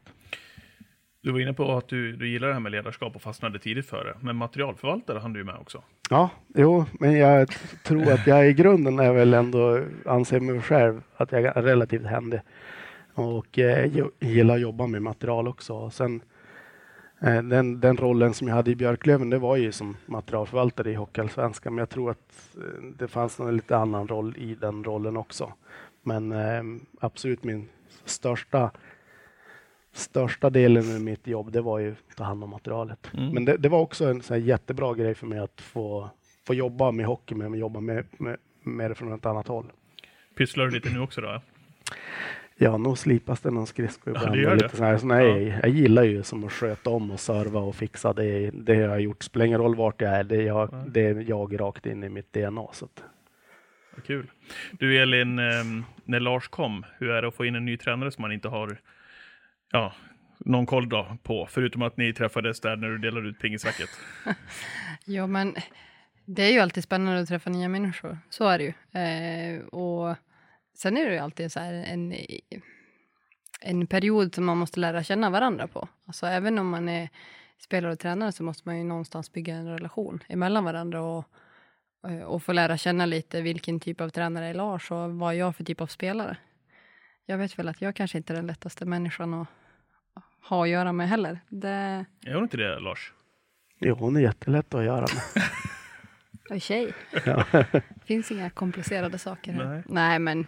[1.26, 3.86] Du var inne på att du, du gillar det här med ledarskap och fastnade tidigt
[3.86, 4.14] för det.
[4.20, 5.82] Men materialförvaltare hann du med också.
[6.10, 7.48] Ja, jo, men jag
[7.84, 12.06] tror att jag i grunden är väl ändå, anser mig själv att jag är relativt
[12.06, 12.40] händig.
[13.16, 15.90] Och eh, gillar att jobba med material också.
[15.90, 16.20] Sen,
[17.20, 20.94] eh, den, den rollen som jag hade i Björklöven, det var ju som materialförvaltare i
[20.94, 21.74] Hockeyallsvenskan.
[21.74, 25.52] Men jag tror att eh, det fanns en lite annan roll i den rollen också.
[26.02, 26.62] Men eh,
[27.00, 27.68] absolut min
[28.04, 28.70] största
[29.92, 33.10] Största delen i mitt jobb det var ju att ta hand om materialet.
[33.14, 33.34] Mm.
[33.34, 36.10] Men det, det var också en här jättebra grej för mig att få,
[36.46, 39.72] få jobba med hockey, men jobba med, med, med det från ett annat håll.
[40.36, 41.40] Pysslar du lite nu också då?
[42.58, 44.32] Ja, nog slipas det någon skridsko ibland.
[44.32, 44.54] det.
[44.54, 47.76] lite så här, så nej, Jag gillar ju som att sköta om och serva och
[47.76, 48.12] fixa.
[48.12, 49.22] Det, det har jag gjort.
[49.22, 50.24] Spelar ingen roll vart jag är.
[50.24, 50.84] Det är jag, Nej.
[50.88, 52.66] det är jag rakt in i mitt DNA.
[52.72, 53.02] Så att,
[54.06, 54.30] kul.
[54.72, 58.10] Du Elin, ehm, när Lars kom, hur är det att få in en ny tränare
[58.10, 58.78] som man inte har
[59.72, 59.92] ja,
[60.38, 61.46] någon koll då på?
[61.50, 63.88] Förutom att ni träffades där när du delade ut pingisracket.
[65.04, 65.54] Ja, men
[66.24, 68.18] det är ju alltid spännande att träffa nya människor.
[68.30, 69.00] Så är det ju.
[69.00, 70.16] Eh, och
[70.76, 72.14] sen är det ju alltid så här en,
[73.60, 75.88] en period som man måste lära känna varandra på.
[76.06, 77.08] Alltså även om man är
[77.58, 81.24] spelare och tränare så måste man ju någonstans bygga en relation emellan varandra och,
[82.08, 85.38] eh, och få lära känna lite vilken typ av tränare är Lars och vad är
[85.38, 86.36] jag för typ av spelare.
[87.26, 89.48] Jag vet väl att jag kanske inte är den lättaste människan att
[90.48, 91.40] ha att göra med heller.
[91.48, 93.12] Det Är hon inte det, Lars?
[93.80, 95.42] jo, hon är jättelätt att göra med.
[96.48, 96.92] Jag är tjej.
[98.04, 99.64] finns inga komplicerade saker här.
[99.64, 99.82] Nej.
[99.86, 100.18] Nej.
[100.18, 100.46] men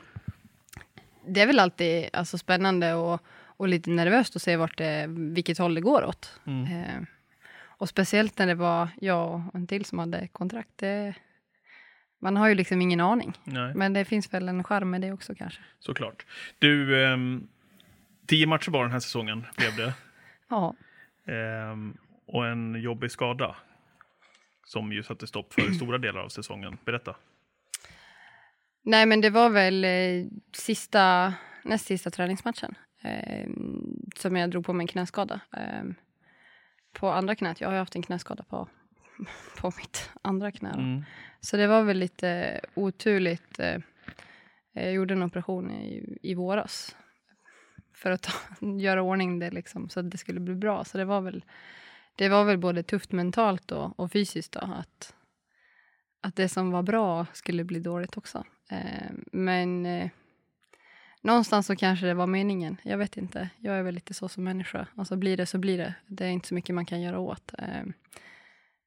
[1.29, 5.59] det är väl alltid alltså, spännande och, och lite nervöst att se vart det, vilket
[5.59, 6.41] håll det går åt.
[6.47, 6.73] Mm.
[6.73, 7.03] Eh,
[7.61, 10.71] och speciellt när det var jag och en till som hade kontrakt.
[10.77, 11.14] Det,
[12.19, 13.33] man har ju liksom ingen aning.
[13.45, 15.61] Nej, Men det finns väl en charm med det också kanske.
[15.79, 16.27] såklart.
[16.59, 17.49] Du, ehm,
[18.27, 19.93] tio matcher bara den här säsongen blev det.
[20.51, 20.75] Ja,
[21.29, 23.57] Ehm, och en jobbig skada
[24.64, 26.79] som ju satte stopp för stora delar av säsongen.
[26.85, 27.17] Berätta.
[28.83, 33.49] Nej, men det var väl eh, sista, näst sista träningsmatchen eh,
[34.17, 35.41] som jag drog på mig en knäskada.
[35.57, 35.85] Eh,
[36.93, 37.61] på andra knät.
[37.61, 38.69] Jag har ju haft en knäskada på,
[39.61, 40.71] på mitt andra knä.
[40.71, 41.05] Mm.
[41.41, 43.59] Så det var väl lite oturligt.
[43.59, 43.81] Eh,
[44.73, 46.97] jag gjorde en operation i, i våras
[47.95, 48.33] för att ta,
[48.81, 50.85] göra ordning det liksom, så att det skulle bli bra.
[50.85, 51.45] Så det var väl,
[52.17, 55.14] det var väl både tufft mentalt och, och fysiskt då, att,
[56.21, 58.45] att det som var bra skulle bli dåligt också.
[58.68, 60.11] Eh, men eh,
[61.20, 62.76] någonstans så kanske det var meningen.
[62.83, 63.50] Jag vet inte.
[63.59, 64.87] Jag är väl lite så som människa.
[64.96, 65.94] Alltså blir det så blir det.
[66.07, 67.52] Det är inte så mycket man kan göra åt.
[67.59, 67.85] Eh,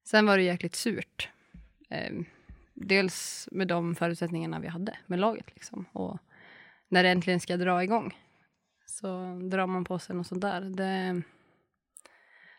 [0.03, 1.29] sen var det jäkligt surt.
[1.89, 2.13] Eh,
[2.73, 5.45] dels med de förutsättningarna vi hade med laget.
[5.53, 5.85] Liksom.
[5.91, 6.17] Och
[6.87, 8.17] när det äntligen ska dra igång
[8.85, 10.61] så drar man på sig något sånt där.
[10.61, 11.21] Det,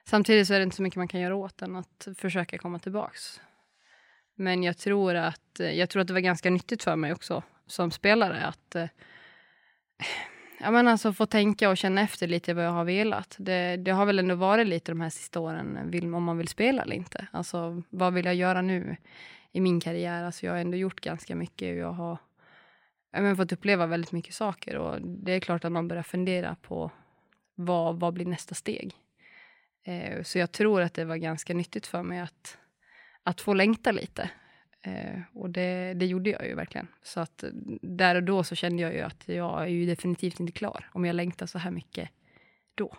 [0.05, 2.79] samtidigt så är det inte så mycket man kan göra åt än att försöka komma
[2.79, 3.41] tillbaks.
[4.35, 7.43] Men jag tror att, eh, jag tror att det var ganska nyttigt för mig också
[7.67, 8.89] som spelare att eh,
[10.61, 13.37] ja, men alltså få tänka och känna efter lite vad jag har velat.
[13.39, 16.39] Det, det har väl ändå varit lite de här sista åren, eh, vill, om man
[16.39, 17.27] vill spela eller inte.
[17.31, 18.97] Alltså, vad vill jag göra nu
[19.53, 20.25] i min karriär?
[20.25, 22.19] Alltså, jag har ändå gjort ganska mycket och jag har
[23.13, 24.77] jag men fått uppleva väldigt mycket saker.
[24.77, 26.91] Och det är klart att man börjar fundera på
[27.55, 28.95] vad, vad blir nästa steg?
[29.85, 32.59] Eh, så jag tror att det var ganska nyttigt för mig att,
[33.23, 34.31] att få längta lite.
[34.83, 36.89] Eh, och det, det gjorde jag ju verkligen.
[37.03, 37.51] Så att eh,
[37.83, 41.05] där och då så kände jag ju att jag är ju definitivt inte klar om
[41.05, 42.11] jag längtar så här mycket
[42.75, 42.97] då.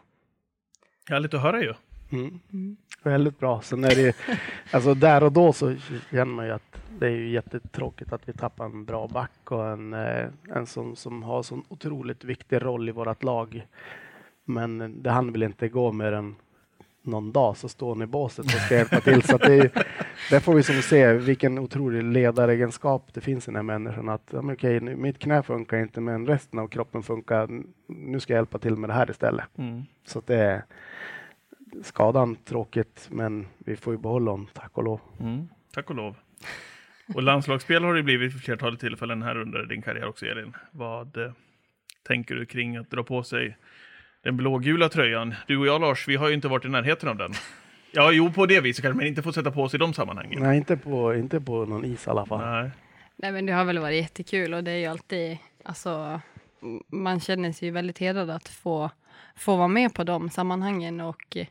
[1.10, 1.74] Härligt att höra ju.
[2.12, 2.78] Mm.
[3.04, 3.62] Väldigt bra.
[3.62, 4.14] Sen är det ju,
[4.72, 5.76] alltså där och då så
[6.12, 9.68] känner man ju att det är ju jättetråkigt att vi tappar en bra back och
[9.68, 13.68] en, eh, en som, som har sån otroligt viktig roll i vårt lag.
[14.46, 16.36] Men det hann väl inte gå mer än
[17.04, 19.24] någon dag så står ni i båset och ska hjälpa till.
[19.24, 19.72] Så att det är,
[20.30, 24.10] där får vi som se vilken otrolig ledaregenskap det finns i den här människan.
[24.10, 27.50] Att ja, men okej, nu, mitt knä funkar inte men resten av kroppen funkar.
[27.88, 29.58] Nu ska jag hjälpa till med det här istället.
[29.58, 29.84] Mm.
[30.06, 30.64] Så att det är
[31.82, 35.00] skadan tråkigt, men vi får ju behålla honom, tack och lov.
[35.20, 35.48] Mm.
[35.74, 36.16] Tack och lov.
[37.16, 40.54] Och landslagsspel har det blivit vid flertalet tillfällen här under din karriär också, Elin.
[40.72, 41.32] Vad eh,
[42.08, 43.58] tänker du kring att dra på sig
[44.24, 45.36] den blågula tröjan?
[45.48, 47.34] Du och jag, Lars, vi har ju inte varit i närheten av den.
[47.96, 50.44] Ja, jo, på det viset kanske, men inte få sätta på sig i de sammanhangen.
[50.44, 52.62] Nej, inte på, inte på någon is i alla fall.
[52.62, 52.72] Nej.
[53.16, 56.22] Nej, men det har väl varit jättekul och det är ju alltid, alltså,
[56.88, 58.90] man känner sig ju väldigt hedrad att få,
[59.36, 61.48] få vara med på de sammanhangen och eh,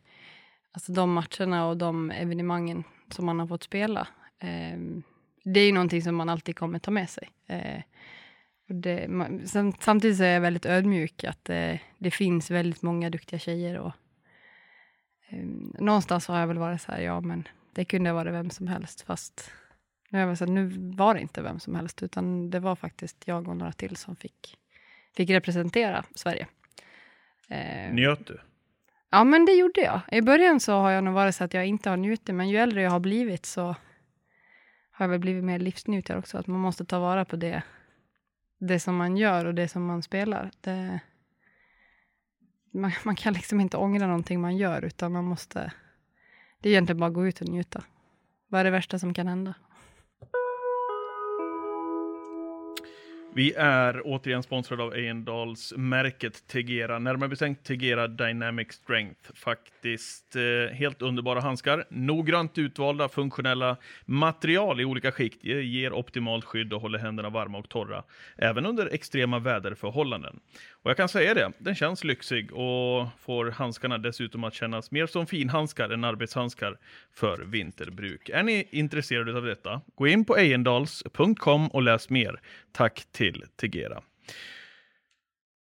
[0.72, 4.08] alltså de matcherna och de evenemangen som man har fått spela.
[4.40, 5.02] Ehm,
[5.44, 7.28] det är ju någonting som man alltid kommer ta med sig.
[7.46, 7.82] Eh,
[8.72, 13.10] det, man, sam, samtidigt så är jag väldigt ödmjuk att eh, det finns väldigt många
[13.10, 13.92] duktiga tjejer och
[15.28, 15.44] eh,
[15.78, 18.66] någonstans har jag väl varit så här, ja men det kunde ha varit vem som
[18.66, 19.50] helst, fast
[20.10, 22.76] nu, är jag så här, nu var det inte vem som helst, utan det var
[22.76, 24.58] faktiskt jag och några till som fick,
[25.16, 26.46] fick representera Sverige.
[27.48, 28.40] Eh, Njöt du?
[29.10, 30.00] Ja, men det gjorde jag.
[30.12, 32.56] I början så har jag nog varit så att jag inte har njutit, men ju
[32.56, 33.76] äldre jag har blivit så
[34.90, 36.38] har jag väl blivit mer livsnjutare också.
[36.38, 37.62] Att man måste ta vara på det,
[38.66, 40.50] det som man gör och det som man spelar.
[40.60, 41.00] Det,
[42.70, 45.72] man, man kan liksom inte ångra någonting man gör, utan man måste...
[46.60, 47.84] Det är egentligen bara att gå ut och njuta.
[48.48, 49.54] Vad är det värsta som kan hända?
[53.34, 59.32] Vi är återigen sponsrade av Eyendals-märket Tegera, närmare bestämt Tegera Dynamic Strength.
[59.34, 66.44] Faktiskt eh, helt underbara handskar, noggrant utvalda funktionella material i olika skikt, Det ger optimalt
[66.44, 68.02] skydd och håller händerna varma och torra,
[68.36, 70.40] även under extrema väderförhållanden.
[70.82, 75.06] Och jag kan säga det, den känns lyxig och får handskarna dessutom att kännas mer
[75.06, 76.78] som finhandskar än arbetshandskar
[77.14, 78.28] för vinterbruk.
[78.28, 82.40] Är ni intresserade av detta, gå in på ejendals.com och läs mer.
[82.72, 84.02] Tack till Tegera.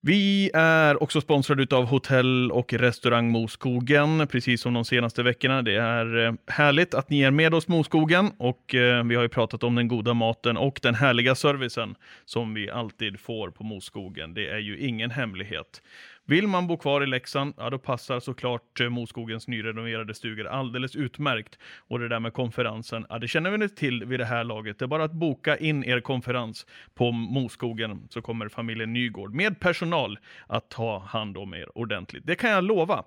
[0.03, 5.63] Vi är också sponsrade av hotell och restaurang Moskogen, precis som de senaste veckorna.
[5.63, 9.29] Det är eh, härligt att ni är med oss Moskogen och eh, vi har ju
[9.29, 14.35] pratat om den goda maten och den härliga servicen som vi alltid får på Moskogen.
[14.35, 15.83] Det är ju ingen hemlighet.
[16.31, 20.97] Vill man bo kvar i Leksand, ja då passar såklart eh, Moskogens nyrenoverade stugor alldeles
[20.97, 21.59] utmärkt.
[21.79, 24.79] Och det där med konferensen, ja det känner vi till vid det här laget.
[24.79, 29.61] Det är bara att boka in er konferens på Moskogen så kommer familjen Nygård med
[29.61, 32.27] personal att ta hand om er ordentligt.
[32.27, 33.05] Det kan jag lova.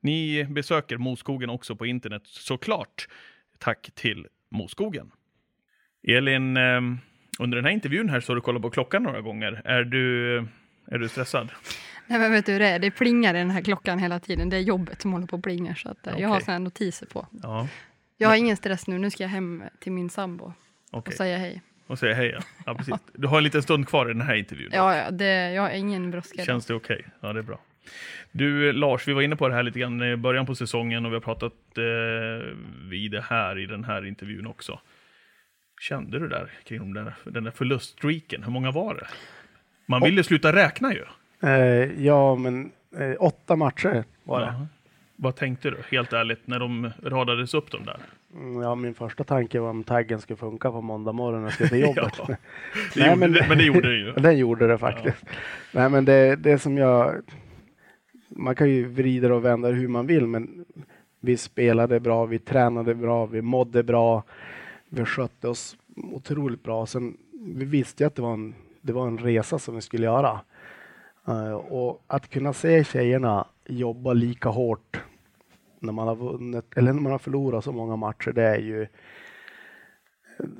[0.00, 3.08] Ni besöker Moskogen också på internet såklart.
[3.58, 5.10] Tack till Moskogen.
[6.08, 6.80] Elin, eh,
[7.38, 9.62] under den här intervjun här så har du kollat på klockan några gånger.
[9.64, 10.44] Är du, eh,
[10.86, 11.50] är du stressad?
[12.06, 12.78] Nej, men vet du hur det är?
[12.78, 14.48] Det plingar i den här klockan hela tiden.
[14.50, 15.74] Det är jobbet som håller på och plingar.
[15.74, 17.26] Så att, eh, Jag har såna här notiser på.
[17.42, 17.68] Ja,
[18.16, 18.98] Jag har ingen stress nu.
[18.98, 20.52] Nu ska jag hem till min sambo
[20.90, 21.10] okej.
[21.10, 21.62] och säga hej.
[21.86, 22.40] Och säga hej ja.
[22.66, 22.94] ja precis.
[23.12, 24.70] Du har en liten stund kvar i den här intervjun.
[24.74, 26.44] Ja, ja det, jag har ingen brådska.
[26.44, 27.06] Känns det okej?
[27.20, 27.58] Ja, det är bra.
[28.32, 31.12] Du Lars, vi var inne på det här lite grann i början på säsongen och
[31.12, 32.56] vi har pratat eh,
[32.88, 34.80] vid det här i den här intervjun också.
[35.80, 38.42] Kände du där kring den där, den där förluststreaken?
[38.42, 39.06] Hur många var det?
[39.86, 41.04] Man ville sluta räkna ju.
[41.42, 44.46] Eh, ja, men eh, åtta matcher var det.
[44.46, 44.66] Ja.
[45.16, 47.96] Vad tänkte du, helt ärligt, när de radades upp de där?
[48.34, 51.52] Mm, Ja, min första tanke var om taggen skulle funka på måndag morgon när jag
[51.54, 52.12] skulle till jobbet.
[52.18, 52.36] Ja,
[52.96, 54.12] Nej, gjorde, men- det, men det gjorde det ju.
[54.16, 55.24] Den gjorde det faktiskt.
[55.72, 57.14] Nej, men det, det som jag...
[58.28, 60.64] Man kan ju vrida och vända hur man vill, men
[61.20, 64.22] vi spelade bra, vi tränade bra, vi mådde bra,
[64.88, 66.86] vi skötte oss otroligt bra.
[66.86, 67.16] Sen,
[67.54, 70.40] vi visste ju att det var en, det var en resa som vi skulle göra.
[71.28, 75.00] Eh, och att kunna se tjejerna jobba lika hårt
[75.78, 78.86] när man har vunnit, eller när man har förlorat så många matcher, det är ju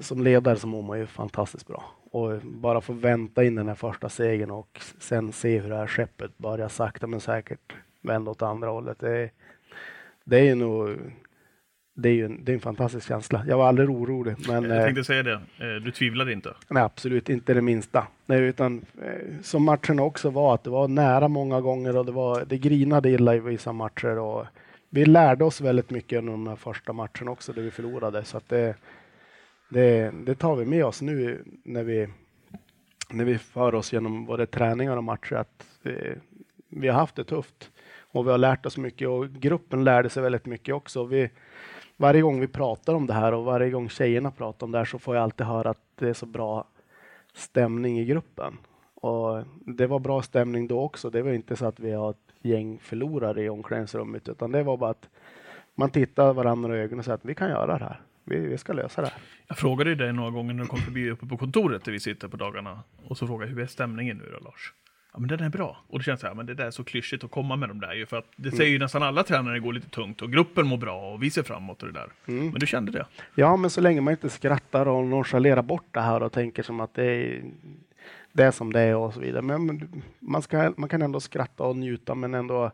[0.00, 1.85] som ledare så mår man ju fantastiskt bra.
[2.11, 5.87] Och bara få vänta in den här första segern och sen se hur det här
[5.87, 8.98] skeppet börjar sakta men säkert vända åt andra hållet.
[8.98, 9.31] Det,
[10.24, 10.98] det är ju nog
[11.98, 13.44] det är ju en, det är en fantastisk känsla.
[13.48, 16.54] Jag var aldrig orolig, men Jag eh, tänkte säga det, Eh, du tvivlade inte.
[16.68, 18.06] nej, absolut inte det minsta.
[18.26, 22.12] Nej, utan, eh, som matcherna också var, att det var nära många gånger och det,
[22.12, 24.18] var, det grinade illa i vissa matcher.
[24.18, 24.46] Och
[24.90, 28.24] vi lärde oss väldigt mycket under de här första matcherna också, där vi förlorade.
[28.24, 28.74] Så det,
[29.70, 32.09] det, det tar vi med oss nu när vi,
[33.11, 36.12] när vi för oss genom både träningar och matcher, att eh,
[36.68, 37.70] vi har haft det tufft.
[37.98, 41.04] Och vi har lärt oss mycket och gruppen lärde sig väldigt mycket också.
[41.04, 41.30] Vi,
[41.96, 44.85] varje gång vi pratar om det här och varje gång tjejerna pratar om det här
[44.85, 46.64] så får jag alltid höra att det är så bra
[47.35, 48.59] stämning i gruppen.
[48.94, 51.11] Och det var bra stämning då också.
[51.11, 54.76] Det var inte så att vi har ett gäng förlorare i omklädningsrummet utan det var
[54.76, 55.09] bara att
[55.74, 58.00] man tittar varandra i ögonen och säger att vi kan göra det här.
[58.24, 59.18] Vi, vi ska lösa det här.
[59.47, 62.28] Jag frågade dig några gånger när du kom förbi uppe på kontoret där vi sitter
[62.28, 62.82] på dagarna.
[63.05, 64.72] Och så frågade jag, hur är stämningen nu då Lars?
[65.17, 65.77] Ja men den är bra.
[65.89, 67.81] Och det känns så här, men det där är så klyschigt att komma med de
[67.81, 68.07] där ju.
[68.07, 71.12] För att det säger ju nästan alla tränare går lite tungt och gruppen mår bra
[71.12, 72.09] och vi ser framåt och det där.
[72.25, 73.07] Men du kände det?
[73.35, 76.81] Ja, men så länge man inte skrattar och nonchalerar bort det här och tänker som
[76.81, 77.45] att det är,
[78.33, 79.43] det är som det är och så vidare.
[79.43, 79.89] Men
[80.19, 82.71] man, ska, man kan ändå skratta och njuta men ändå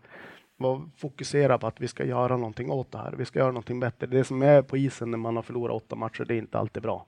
[0.57, 3.14] vara fokuserad på att vi ska göra någonting åt det här.
[3.18, 4.07] Vi ska göra någonting bättre.
[4.07, 6.82] Det som är på isen när man har förlorat åtta matcher, det är inte alltid
[6.82, 7.07] bra.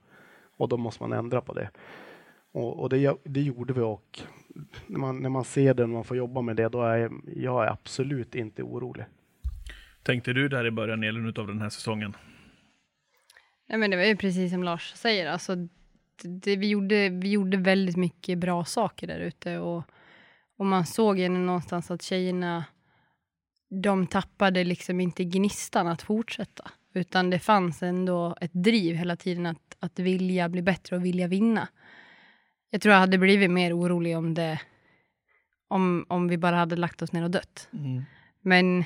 [0.56, 1.70] Och då måste man ändra på det.
[2.54, 4.20] Och, och det, det gjorde vi och
[4.86, 7.22] när man, när man ser det och man får jobba med det, då är jag,
[7.36, 9.04] jag är absolut inte orolig.
[10.02, 12.16] Tänkte du där i början, Elin, utav den här säsongen?
[13.68, 15.26] Nej, men det var ju precis som Lars säger.
[15.26, 15.56] Alltså,
[16.22, 19.58] det, vi, gjorde, vi gjorde väldigt mycket bra saker där ute.
[19.58, 19.82] Och,
[20.56, 22.64] och man såg ju någonstans att tjejerna,
[23.82, 26.70] de tappade liksom inte gnistan att fortsätta.
[26.92, 31.26] Utan det fanns ändå ett driv hela tiden att, att vilja bli bättre och vilja
[31.26, 31.68] vinna.
[32.74, 34.60] Jag tror jag hade blivit mer orolig om det
[35.68, 37.68] om, om vi bara hade lagt oss ner och dött.
[38.40, 38.84] Men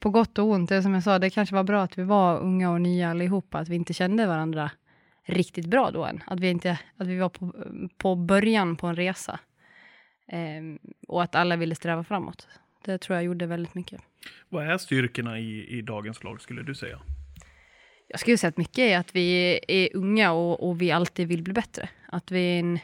[0.00, 2.40] på gott och ont, det som jag sa, det kanske var bra att vi var
[2.40, 4.70] unga och nya allihopa, att vi inte kände varandra
[5.24, 6.22] riktigt bra då än.
[6.26, 7.54] Att vi, inte, att vi var på,
[7.96, 9.40] på början på en resa.
[10.28, 10.78] Ehm,
[11.08, 12.48] och att alla ville sträva framåt.
[12.84, 14.02] Det tror jag gjorde väldigt mycket.
[14.48, 17.00] Vad är styrkorna i, i dagens lag skulle du säga?
[18.10, 21.42] Jag skulle säga att mycket är att vi är unga och, och vi alltid vill
[21.42, 21.88] bli bättre.
[22.06, 22.78] Att vi är en,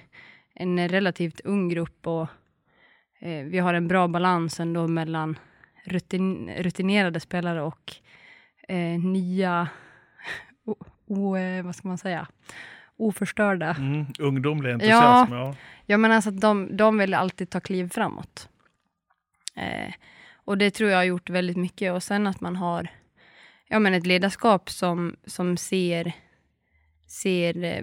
[0.54, 2.28] en relativt ung grupp och
[3.20, 5.38] eh, vi har en bra balans ändå mellan
[5.84, 7.94] rutin, rutinerade spelare och
[8.68, 9.68] eh, nya,
[10.64, 10.74] o,
[11.06, 12.26] o, eh, vad ska man säga,
[12.96, 13.74] oförstörda.
[13.78, 15.54] Mm, ungdomlig entusiasm, ja.
[15.86, 18.48] Ja, men alltså att de, de vill alltid ta kliv framåt.
[19.56, 19.94] Eh,
[20.34, 21.92] och det tror jag har gjort väldigt mycket.
[21.92, 22.88] Och sen att man har
[23.68, 26.12] ja, men ett ledarskap som, som ser,
[27.06, 27.82] ser eh,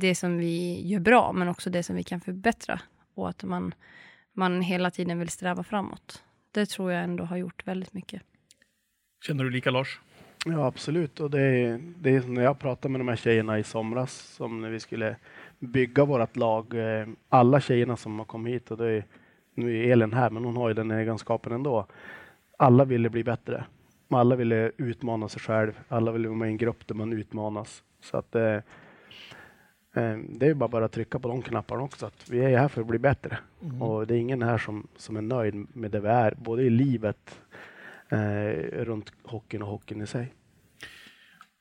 [0.00, 2.80] det som vi gör bra, men också det som vi kan förbättra.
[3.14, 3.74] Och att man,
[4.32, 6.22] man hela tiden vill sträva framåt.
[6.50, 8.22] Det tror jag ändå har gjort väldigt mycket.
[9.26, 10.00] Känner du lika Lars?
[10.44, 11.20] Ja, absolut.
[11.20, 14.12] Och det är, det är som när jag pratade med de här tjejerna i somras,
[14.18, 15.16] som när vi skulle
[15.58, 16.74] bygga vårt lag.
[16.74, 19.04] eh, Alla tjejerna som har kommit hit, och det är,
[19.54, 21.86] nu är Elin här, men hon har ju den egenskapen ändå.
[22.58, 23.64] Alla ville bli bättre.
[24.08, 25.80] Alla ville utmana sig själv.
[25.88, 27.82] Alla ville vara med i en grupp där man utmanas.
[28.00, 28.54] Så att eh,
[29.94, 32.06] eh, det är bara, bara att trycka på de knapparna också.
[32.06, 33.38] Att vi är här för att bli bättre.
[33.80, 36.70] Och det är ingen här som, som är nöjd med det vi är, både i
[36.70, 37.40] livet,
[38.08, 40.32] eh, runt hockeyn och hockeyn i sig.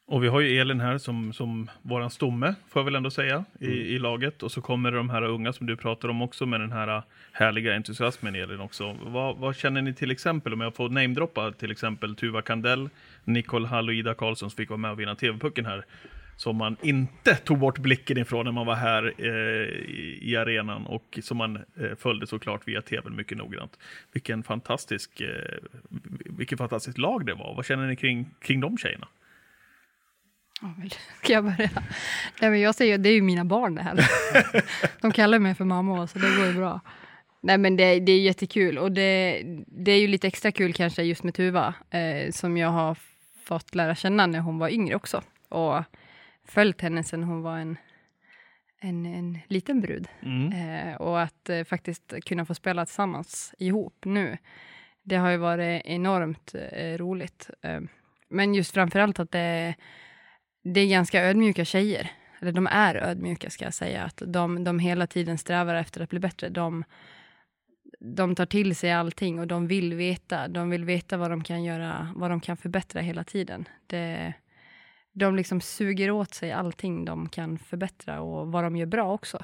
[0.10, 3.45] Och vi har ju Elin här som, som våran stomme, får jag väl ändå säga,
[3.60, 4.43] i, i laget.
[4.43, 7.76] Och så kommer de här unga som du pratar om också med den här härliga
[7.76, 8.97] entusiasmen Elin också.
[9.03, 12.89] Vad, vad känner ni till exempel, om jag får namedroppa till exempel Tuva Kandell,
[13.24, 15.86] Nicole Hall och Ida Karlsson som fick vara med och vinna TV-pucken här.
[16.38, 19.70] Som man inte tog bort blicken ifrån när man var här eh,
[20.22, 23.80] i, arenan och som man eh, följde såklart via tv mycket noggrant.
[24.12, 25.58] Vilken fantastisk, eh,
[26.26, 27.55] vilket fantastiskt lag det var.
[27.55, 29.08] Vad känner ni kring, kring de tjejerna?
[31.24, 31.70] Ska jag börja?
[32.41, 34.10] Nej, men jag säger det är ju mina barn det här.
[35.01, 36.82] De kallar mig för mamma, så det går ju bra.
[37.41, 41.03] Nej, men det, det är jättekul och det, det är ju lite extra kul kanske
[41.03, 42.97] just med Tuva, eh, som jag har
[43.43, 45.22] fått lära känna när hon var yngre också.
[45.49, 45.84] Och
[46.45, 47.78] följt henne sedan hon var en,
[48.80, 50.08] en, en liten brud.
[50.22, 50.51] Mm.
[50.51, 54.38] Eh, och att eh, faktiskt kunna få spela tillsammans ihop nu,
[55.03, 57.49] det har ju varit enormt eh, roligt.
[57.62, 57.82] Eh,
[58.30, 59.76] men just framförallt att det,
[60.74, 62.11] det är ganska ödmjuka tjejer.
[62.39, 64.03] Eller de är ödmjuka ska jag säga.
[64.03, 66.49] Att de, de hela tiden strävar efter att bli bättre.
[66.49, 66.84] De,
[67.99, 70.47] de tar till sig allting och de vill veta.
[70.47, 73.68] De vill veta vad de kan göra, vad de kan förbättra hela tiden.
[73.88, 74.34] Det,
[75.13, 79.39] de liksom suger åt sig allting de kan förbättra och vad de gör bra också.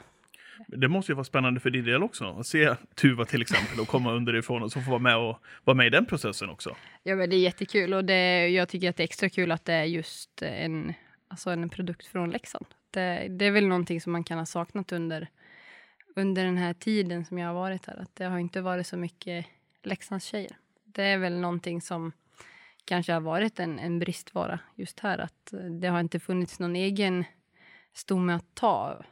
[0.68, 3.88] Det måste ju vara spännande för din del också, att se Tuva till exempel och
[3.88, 6.76] komma underifrån och så få vara med och vara med i den processen också.
[7.04, 9.66] Ja, men det är jättekul och det, jag tycker att det är extra kul att
[9.66, 10.94] det är just en,
[11.34, 12.66] alltså en produkt från Leksand.
[12.92, 15.28] Det, det är väl någonting som man kan ha saknat under,
[16.16, 18.02] under den här tiden som jag har varit här.
[18.02, 19.46] Att det har inte varit så mycket
[19.84, 20.58] Leksands tjejer.
[20.86, 22.12] Det är väl någonting som
[22.86, 25.18] kanske har varit en, en bristvara just här.
[25.18, 27.26] Att det har inte funnits någon egen
[27.94, 29.04] stomme att ta.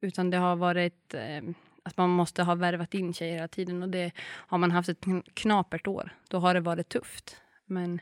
[0.00, 1.42] Utan det har varit eh,
[1.82, 3.82] att man måste ha värvat in tjejer hela tiden.
[3.82, 5.04] Och det har man haft ett
[5.34, 7.36] knapert år, då har det varit tufft.
[7.66, 8.00] Men,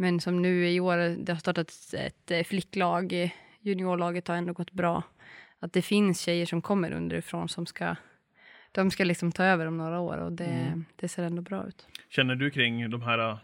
[0.00, 3.12] men som nu i år, det har startat ett eh, flicklag.
[3.12, 3.30] eh,
[3.60, 5.02] Juniorlaget har ändå gått bra.
[5.60, 7.96] Att det finns tjejer som kommer underifrån som ska
[8.72, 11.86] de ska liksom ta över om några år och det, det ser ändå bra ut.
[12.08, 13.38] Känner du kring de här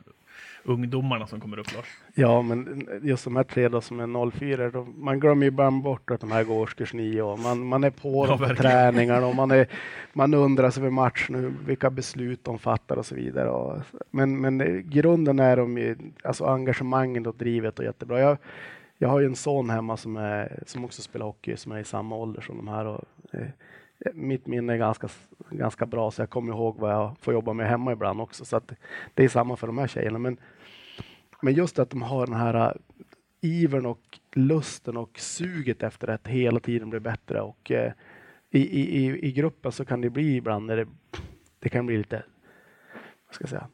[0.64, 1.86] ungdomarna som kommer upp Lars?
[2.14, 5.82] Ja, men just de här tre då som är 04, då, man glömmer ju ibland
[5.82, 9.26] bort att de här går årskurs 9 och man, man är på Ja, på träningarna
[9.26, 9.66] och man, är,
[10.12, 13.50] man undrar över matchen, vilka beslut de fattar och så vidare.
[13.50, 13.80] Och,
[14.10, 18.20] men, men grunden är de ju, alltså engagemanget och drivet och jättebra.
[18.20, 18.36] Jag,
[18.98, 21.84] jag har ju en son hemma som, är, som också spelar hockey, som är i
[21.84, 22.86] samma ålder som de här.
[22.86, 23.46] Och, eh,
[24.12, 25.08] mitt minne är ganska,
[25.50, 28.44] ganska bra, så jag kommer ihåg vad jag får jobba med hemma ibland också.
[28.44, 28.72] Så att
[29.14, 30.18] det är samma för de här tjejerna.
[30.18, 30.36] Men,
[31.42, 32.72] men just att de har den här äh,
[33.40, 37.40] ivern och lusten och suget efter att hela tiden bli bättre.
[37.40, 37.92] Och eh,
[38.50, 40.86] i, i, i, i gruppen så kan det bli ibland när det,
[41.58, 42.24] det kan bli lite,
[43.26, 43.68] vad ska jag säga,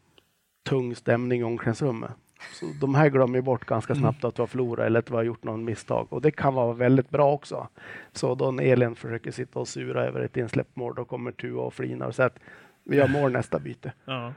[0.62, 2.10] tung stämning i omklädningsrummet.
[2.52, 5.14] Så de här glömmer ju bort ganska snabbt att vi har förlorat eller att vi
[5.14, 7.68] har gjort någon misstag och det kan vara väldigt bra också.
[8.12, 11.62] Så då när Elin försöker sitta och sura över ett insläppt mål, då kommer Tua
[11.62, 12.38] och flinar och säger att
[12.84, 13.92] vi gör mål nästa byte.
[14.04, 14.32] Ja.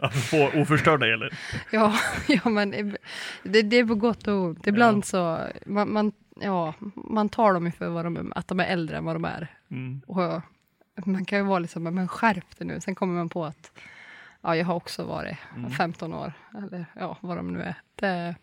[0.00, 1.30] Apropå oförstörda Elin.
[1.72, 1.94] Ja,
[2.28, 2.70] ja men
[3.42, 4.66] det, det är på gott och ont.
[4.66, 8.60] Ibland så, man, man, ja, man tar dem ju för vad de, är- att de
[8.60, 9.48] är äldre än vad de är.
[9.70, 10.00] Mm.
[10.06, 10.42] Och
[11.06, 12.80] man kan ju vara liksom, men skärp dig nu.
[12.80, 13.72] Sen kommer man på att
[14.42, 15.36] ja, jag har också varit
[15.76, 17.74] 15 år, eller ja, vad de nu är.
[17.94, 18.34] Det,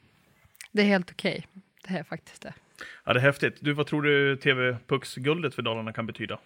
[0.71, 1.47] det är helt okej.
[1.87, 2.53] Det är faktiskt det.
[3.03, 3.57] Ja, det är häftigt.
[3.59, 6.39] Du, vad tror du TV-pucksguldet för Dalarna kan betyda?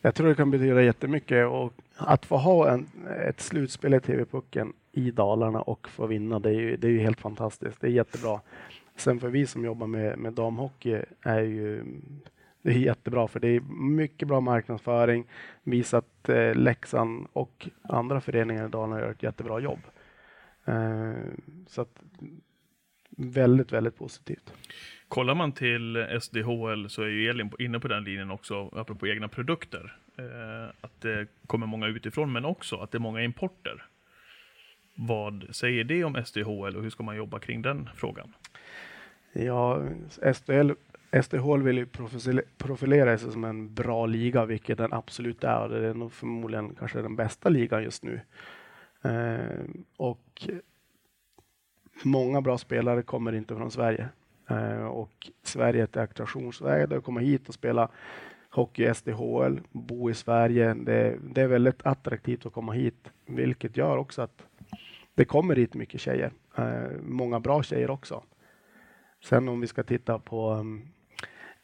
[0.00, 2.86] Jag tror det kan betyda jättemycket och att få ha en,
[3.28, 7.00] ett slutspel i TV-pucken i Dalarna och få vinna, det är, ju, det är ju
[7.00, 7.80] helt fantastiskt.
[7.80, 8.40] Det är jättebra.
[8.96, 11.84] Sen för vi som jobbar med, med damhockey är ju
[12.64, 15.26] det är jättebra för det är mycket bra marknadsföring.
[15.62, 19.80] Visar att eh, Leksand och andra föreningar i Dalarna gör ett jättebra jobb.
[20.64, 21.12] Eh,
[21.66, 22.02] så att
[23.16, 24.52] väldigt, väldigt positivt.
[25.08, 29.28] Kollar man till SDHL så är ju Elin inne på den linjen också, apropå egna
[29.28, 29.96] produkter.
[30.18, 33.84] Eh, att det kommer många utifrån, men också att det är många importer.
[34.94, 38.32] Vad säger det om SDHL och hur ska man jobba kring den frågan?
[39.32, 39.82] Ja,
[40.34, 40.72] SDL,
[41.22, 41.86] SDHL vill ju
[42.58, 45.62] profilera sig som en bra liga, vilket den absolut är.
[45.62, 48.20] och Det är nog förmodligen kanske den bästa ligan just nu.
[49.02, 49.64] Eh,
[49.96, 50.48] och
[52.02, 54.08] många bra spelare kommer inte från Sverige.
[54.48, 57.88] Eh, och Sverige är ett attraktionsvärde att komma hit och spela
[58.50, 60.74] hockey i SDHL, bo i Sverige.
[60.74, 64.46] Det, det är väldigt attraktivt att komma hit, vilket gör också att
[65.14, 66.32] det kommer hit mycket tjejer.
[66.56, 68.22] Eh, många bra tjejer också.
[69.24, 70.88] Sen om vi ska titta på um,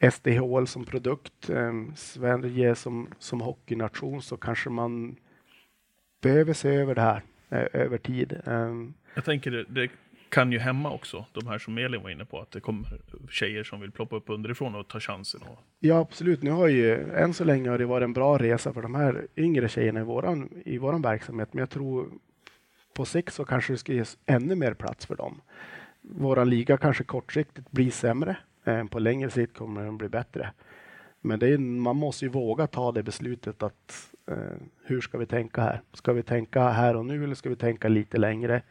[0.00, 5.16] SDHL som produkt, um, Sverige som, som hockeynation, så kanske man
[6.22, 8.40] behöver se över det här eh, över tid.
[8.44, 9.90] Um, Jag tänker det, det
[10.28, 13.64] kan ju hämma också, de här som Elin var inne på, att det kommer tjejer
[13.64, 15.40] som vill ploppa upp underifrån och ta chansen.
[15.42, 16.42] Och, ja, absolut.
[16.42, 19.26] Nu har ju än så länge har det varit en bra resa för de här
[19.36, 22.08] yngre tjejerna i våran, i våran verksamhet, men jag tror
[22.94, 25.40] på sikt så kanske det ska ges ännu mer plats för dem.
[26.00, 28.36] Våran liga kanske kortsiktigt blir sämre.
[28.64, 30.52] Eh, på längre sikt kommer den bli bättre.
[31.20, 34.36] Men det är, man måste ju våga ta det beslutet att eh,
[34.84, 35.80] hur ska vi tänka här?
[35.92, 38.62] Ska vi tänka här och nu eller ska vi tänka lite längre?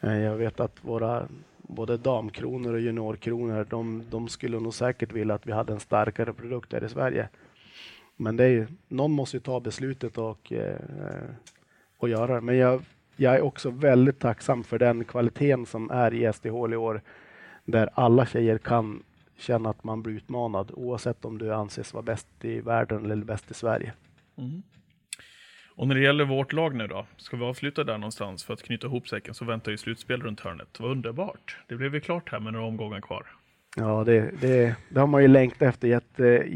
[0.00, 5.34] Eh, jag vet att våra både damkronor och juniorkronor, de, de skulle nog säkert vilja
[5.34, 7.28] att vi hade en starkare produkt här i Sverige.
[8.16, 10.76] Men det är någon måste ju ta beslutet och, eh,
[11.98, 12.40] och göra det.
[12.40, 12.82] Men jag,
[13.16, 17.02] jag är också väldigt tacksam för den kvaliteten som är i SDH i år,
[17.64, 19.02] där alla tjejer kan
[19.40, 23.50] känna att man blir utmanad oavsett om du anses vara bäst i världen eller bäst
[23.50, 23.92] i Sverige.
[25.74, 28.62] och när det gäller vårt lag nu då, ska vi avsluta där någonstans för att
[28.62, 30.80] knyta ihop säcken så väntar ju slutspel runt hörnet.
[30.80, 31.58] Vad underbart!
[31.68, 33.26] Det blev ju klart här med några omgångar kvar.
[33.76, 36.46] Ja, det, det, det har man ju längtat efter jätte,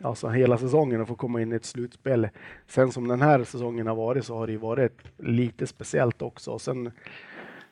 [0.00, 2.28] alltså hela säsongen att få komma in i ett slutspel.
[2.66, 6.58] Sen som den här säsongen har varit så har det ju varit lite speciellt också.
[6.58, 6.92] Sen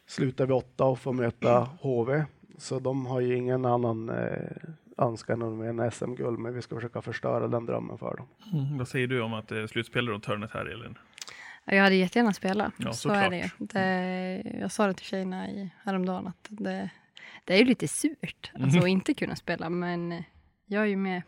[0.07, 2.25] slutar vi åtta och får möta HV,
[2.61, 4.51] så de har ju ingen annan eh,
[4.99, 8.27] önskan än SM-guld, men vi ska försöka förstöra den drömmen för dem.
[8.79, 10.99] Vad säger du om att det är slutspel runt hörnet här Elin?
[11.65, 12.73] Jag hade jättegärna spelat.
[12.77, 13.71] Ja, så är det, såklart.
[13.73, 16.91] det Jag sa det till tjejerna i, häromdagen att det,
[17.45, 20.23] det är ju lite surt alltså, att inte kunna spela, men
[20.67, 21.23] jag är ju med.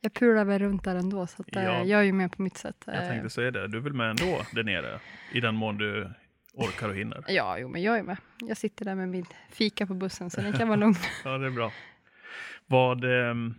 [0.00, 1.84] Jag pular väl runt där ändå, så att, eh, Ja.
[1.84, 2.82] jag är ju med på mitt sätt.
[2.86, 4.98] Jag Eh, tänkte säga det, du är väl med ändå där nere?
[5.32, 6.10] I den mån du
[6.54, 7.24] orkar och hinner.
[7.28, 8.16] Ja, jo, men jag är med.
[8.40, 10.94] Jag sitter där med min fika på bussen, så den kan vara lugn.
[11.24, 11.72] Ja, det är bra.
[12.66, 13.54] Vad, ehm,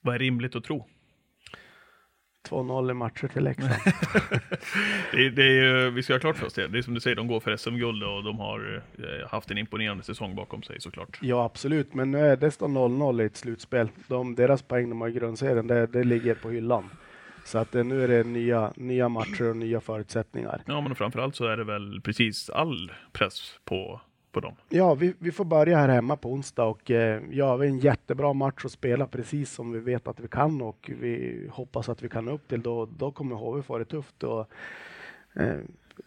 [0.00, 0.86] vad är rimligt att tro?
[2.48, 3.70] 2-0 i matcher till Leksand.
[5.12, 6.68] Det är, det är, ju- vi ska ha klart för oss det.
[6.68, 9.58] Det är som du säger, de går för SM-guld och de har eh, haft en
[9.58, 11.18] imponerande säsong bakom sig såklart.
[11.22, 13.88] Ja, absolut, men nu är det står 0-0 i ett slutspel.
[14.08, 16.90] De, deras poäng de har i grundserien, det, det ligger på hyllan.
[17.46, 20.62] Så att eh, nu är det nya, nya matcher och nya förutsättningar.
[20.66, 24.00] Ja, men framförallt så är det väl precis all press på,
[24.32, 24.54] på dem.
[24.68, 27.78] Ja, vi, vi får börja här hemma på onsdag och eh, ja, vi har en
[27.78, 32.02] jättebra match att spela precis som vi vet att vi kan och vi hoppas att
[32.02, 32.62] vi kan upp till.
[32.62, 34.22] Då, då kommer HV få det tufft.
[34.22, 34.50] Och,
[35.34, 35.58] eh,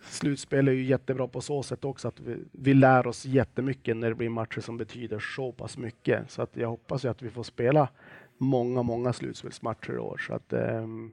[0.02, 4.10] slutspel är ju jättebra på så sätt också att vi, vi lär oss jättemycket när
[4.10, 6.32] det blir matcher som betyder så pass mycket.
[6.32, 7.90] Så att jag hoppas ju att vi får spela
[8.38, 10.18] många, många slutspelsmatcher i år.
[10.28, 11.12] Så att, ehm,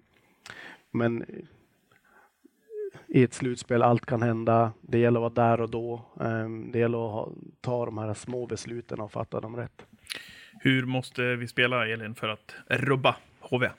[0.91, 1.25] men
[3.09, 4.73] i ett slutspel, allt kan hända.
[4.81, 6.03] Det gäller att vara där och då.
[6.21, 9.87] Ehm, Det gäller att ta de här små besluten och fatta dem rätt.
[10.61, 13.71] Hur måste vi spela, Elin, för att rubba HV?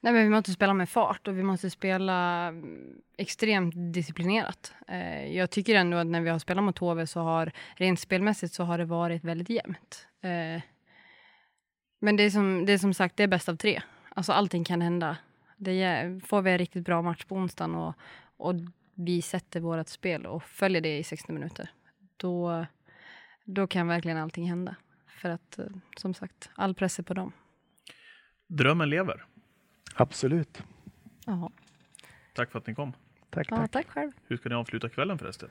[0.00, 4.74] Nej, men vi måste spela med fart och vi måste spela mm, extremt disciplinerat.
[4.88, 8.54] Eh, jag tycker ändå att när vi har spelat mot HV så har rent spelmässigt
[8.54, 10.06] så har det varit väldigt jämnt.
[10.20, 10.62] Eh,
[12.00, 13.82] men det är, som, det är som sagt, det är bäst av tre.
[14.16, 15.16] Alltså allting kan hända.
[15.56, 17.94] Det får vi en riktigt bra match på onsdagen och,
[18.36, 18.54] och
[18.94, 21.70] vi sätter vårt spel och följer det i 60 minuter,
[22.16, 22.66] då,
[23.44, 24.76] då kan verkligen allting hända.
[25.06, 27.32] För att, eh, som sagt, all press är på dem.
[28.46, 29.24] Drömmen lever.
[29.94, 30.62] Absolut.
[31.26, 31.50] Jaha.
[32.34, 32.92] Tack för att ni kom.
[33.30, 33.70] Tack, Ja, tack.
[33.70, 34.12] tack själv.
[34.26, 35.48] Hur ska ni avsluta kvällen förresten?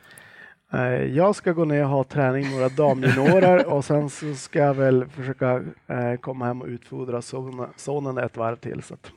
[0.74, 4.60] Eh, Jag ska gå ner och ha träning med några damjuniorer och sen så ska
[4.60, 8.84] jag väl försöka eh, komma hem och utfodra sonen, sonen ett varv till.
[8.84, 9.12] Så att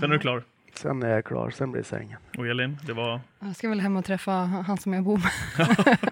[0.00, 0.42] Sen är du klar.
[0.74, 2.18] sen är jag klar, sen blir det sängen.
[2.38, 5.98] Och Elin, det var Jag ska väl hem och träffa han som jag bor med.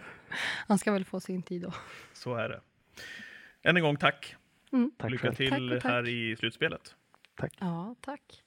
[0.69, 1.73] Han ska väl få sin tid då.
[2.13, 2.61] så är det.
[3.63, 4.37] Än en gång tack.
[4.99, 5.93] Tack Lycka till Tack tack.
[5.93, 6.95] här i slutspelet.
[7.61, 8.42] Ja, tack.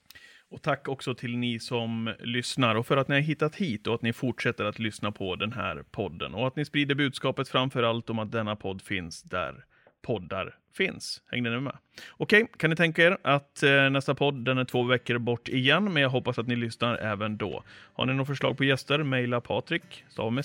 [0.50, 3.94] Och tack också till ni som lyssnar och för att ni har hittat hit och
[3.94, 7.82] att ni fortsätter att lyssna på den här podden och att ni sprider budskapet framför
[7.82, 9.64] allt om att denna podd finns där
[10.06, 11.22] poddar finns.
[11.30, 11.76] Hängde ni med?
[12.16, 15.92] Okej, kan ni tänka er att eh, nästa podd den är två veckor bort igen,
[15.92, 17.62] men jag hoppas att ni lyssnar även då.
[17.94, 20.44] Har ni några förslag på gäster, mejla patrik, stav med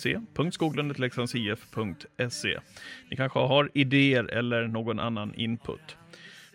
[0.54, 2.60] .skoglundet.leksandsif.se.
[3.10, 5.98] Ni kanske har idéer eller någon annan input.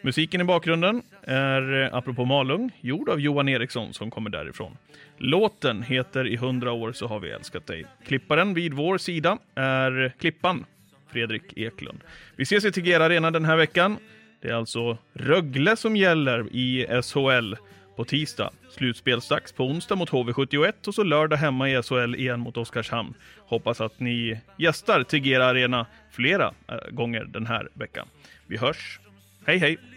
[0.06, 4.76] Musiken i bakgrunden är, eh, apropå Malung, gjord av Johan Eriksson som kommer därifrån.
[5.18, 7.86] Låten heter I hundra år så har vi älskat dig.
[8.04, 10.64] Klipparen vid vår sida är Klippan,
[11.12, 12.00] Fredrik Eklund.
[12.36, 13.96] Vi ses i Tegera Arena den här veckan.
[14.40, 17.54] Det är alltså Rögle som gäller i SHL
[17.96, 18.50] på tisdag.
[18.70, 23.14] Slutspelsdags på onsdag mot HV71 och så lördag hemma i SHL igen mot Oskarshamn.
[23.38, 28.08] Hoppas att ni gästar Tegera Arena flera eh, gånger den här veckan.
[28.46, 29.00] Vi hörs.
[29.46, 29.95] Hej hej!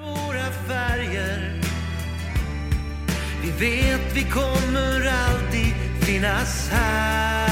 [0.00, 1.60] Våra färger.
[3.42, 7.43] Vi vet vi kommer alltid finnas här.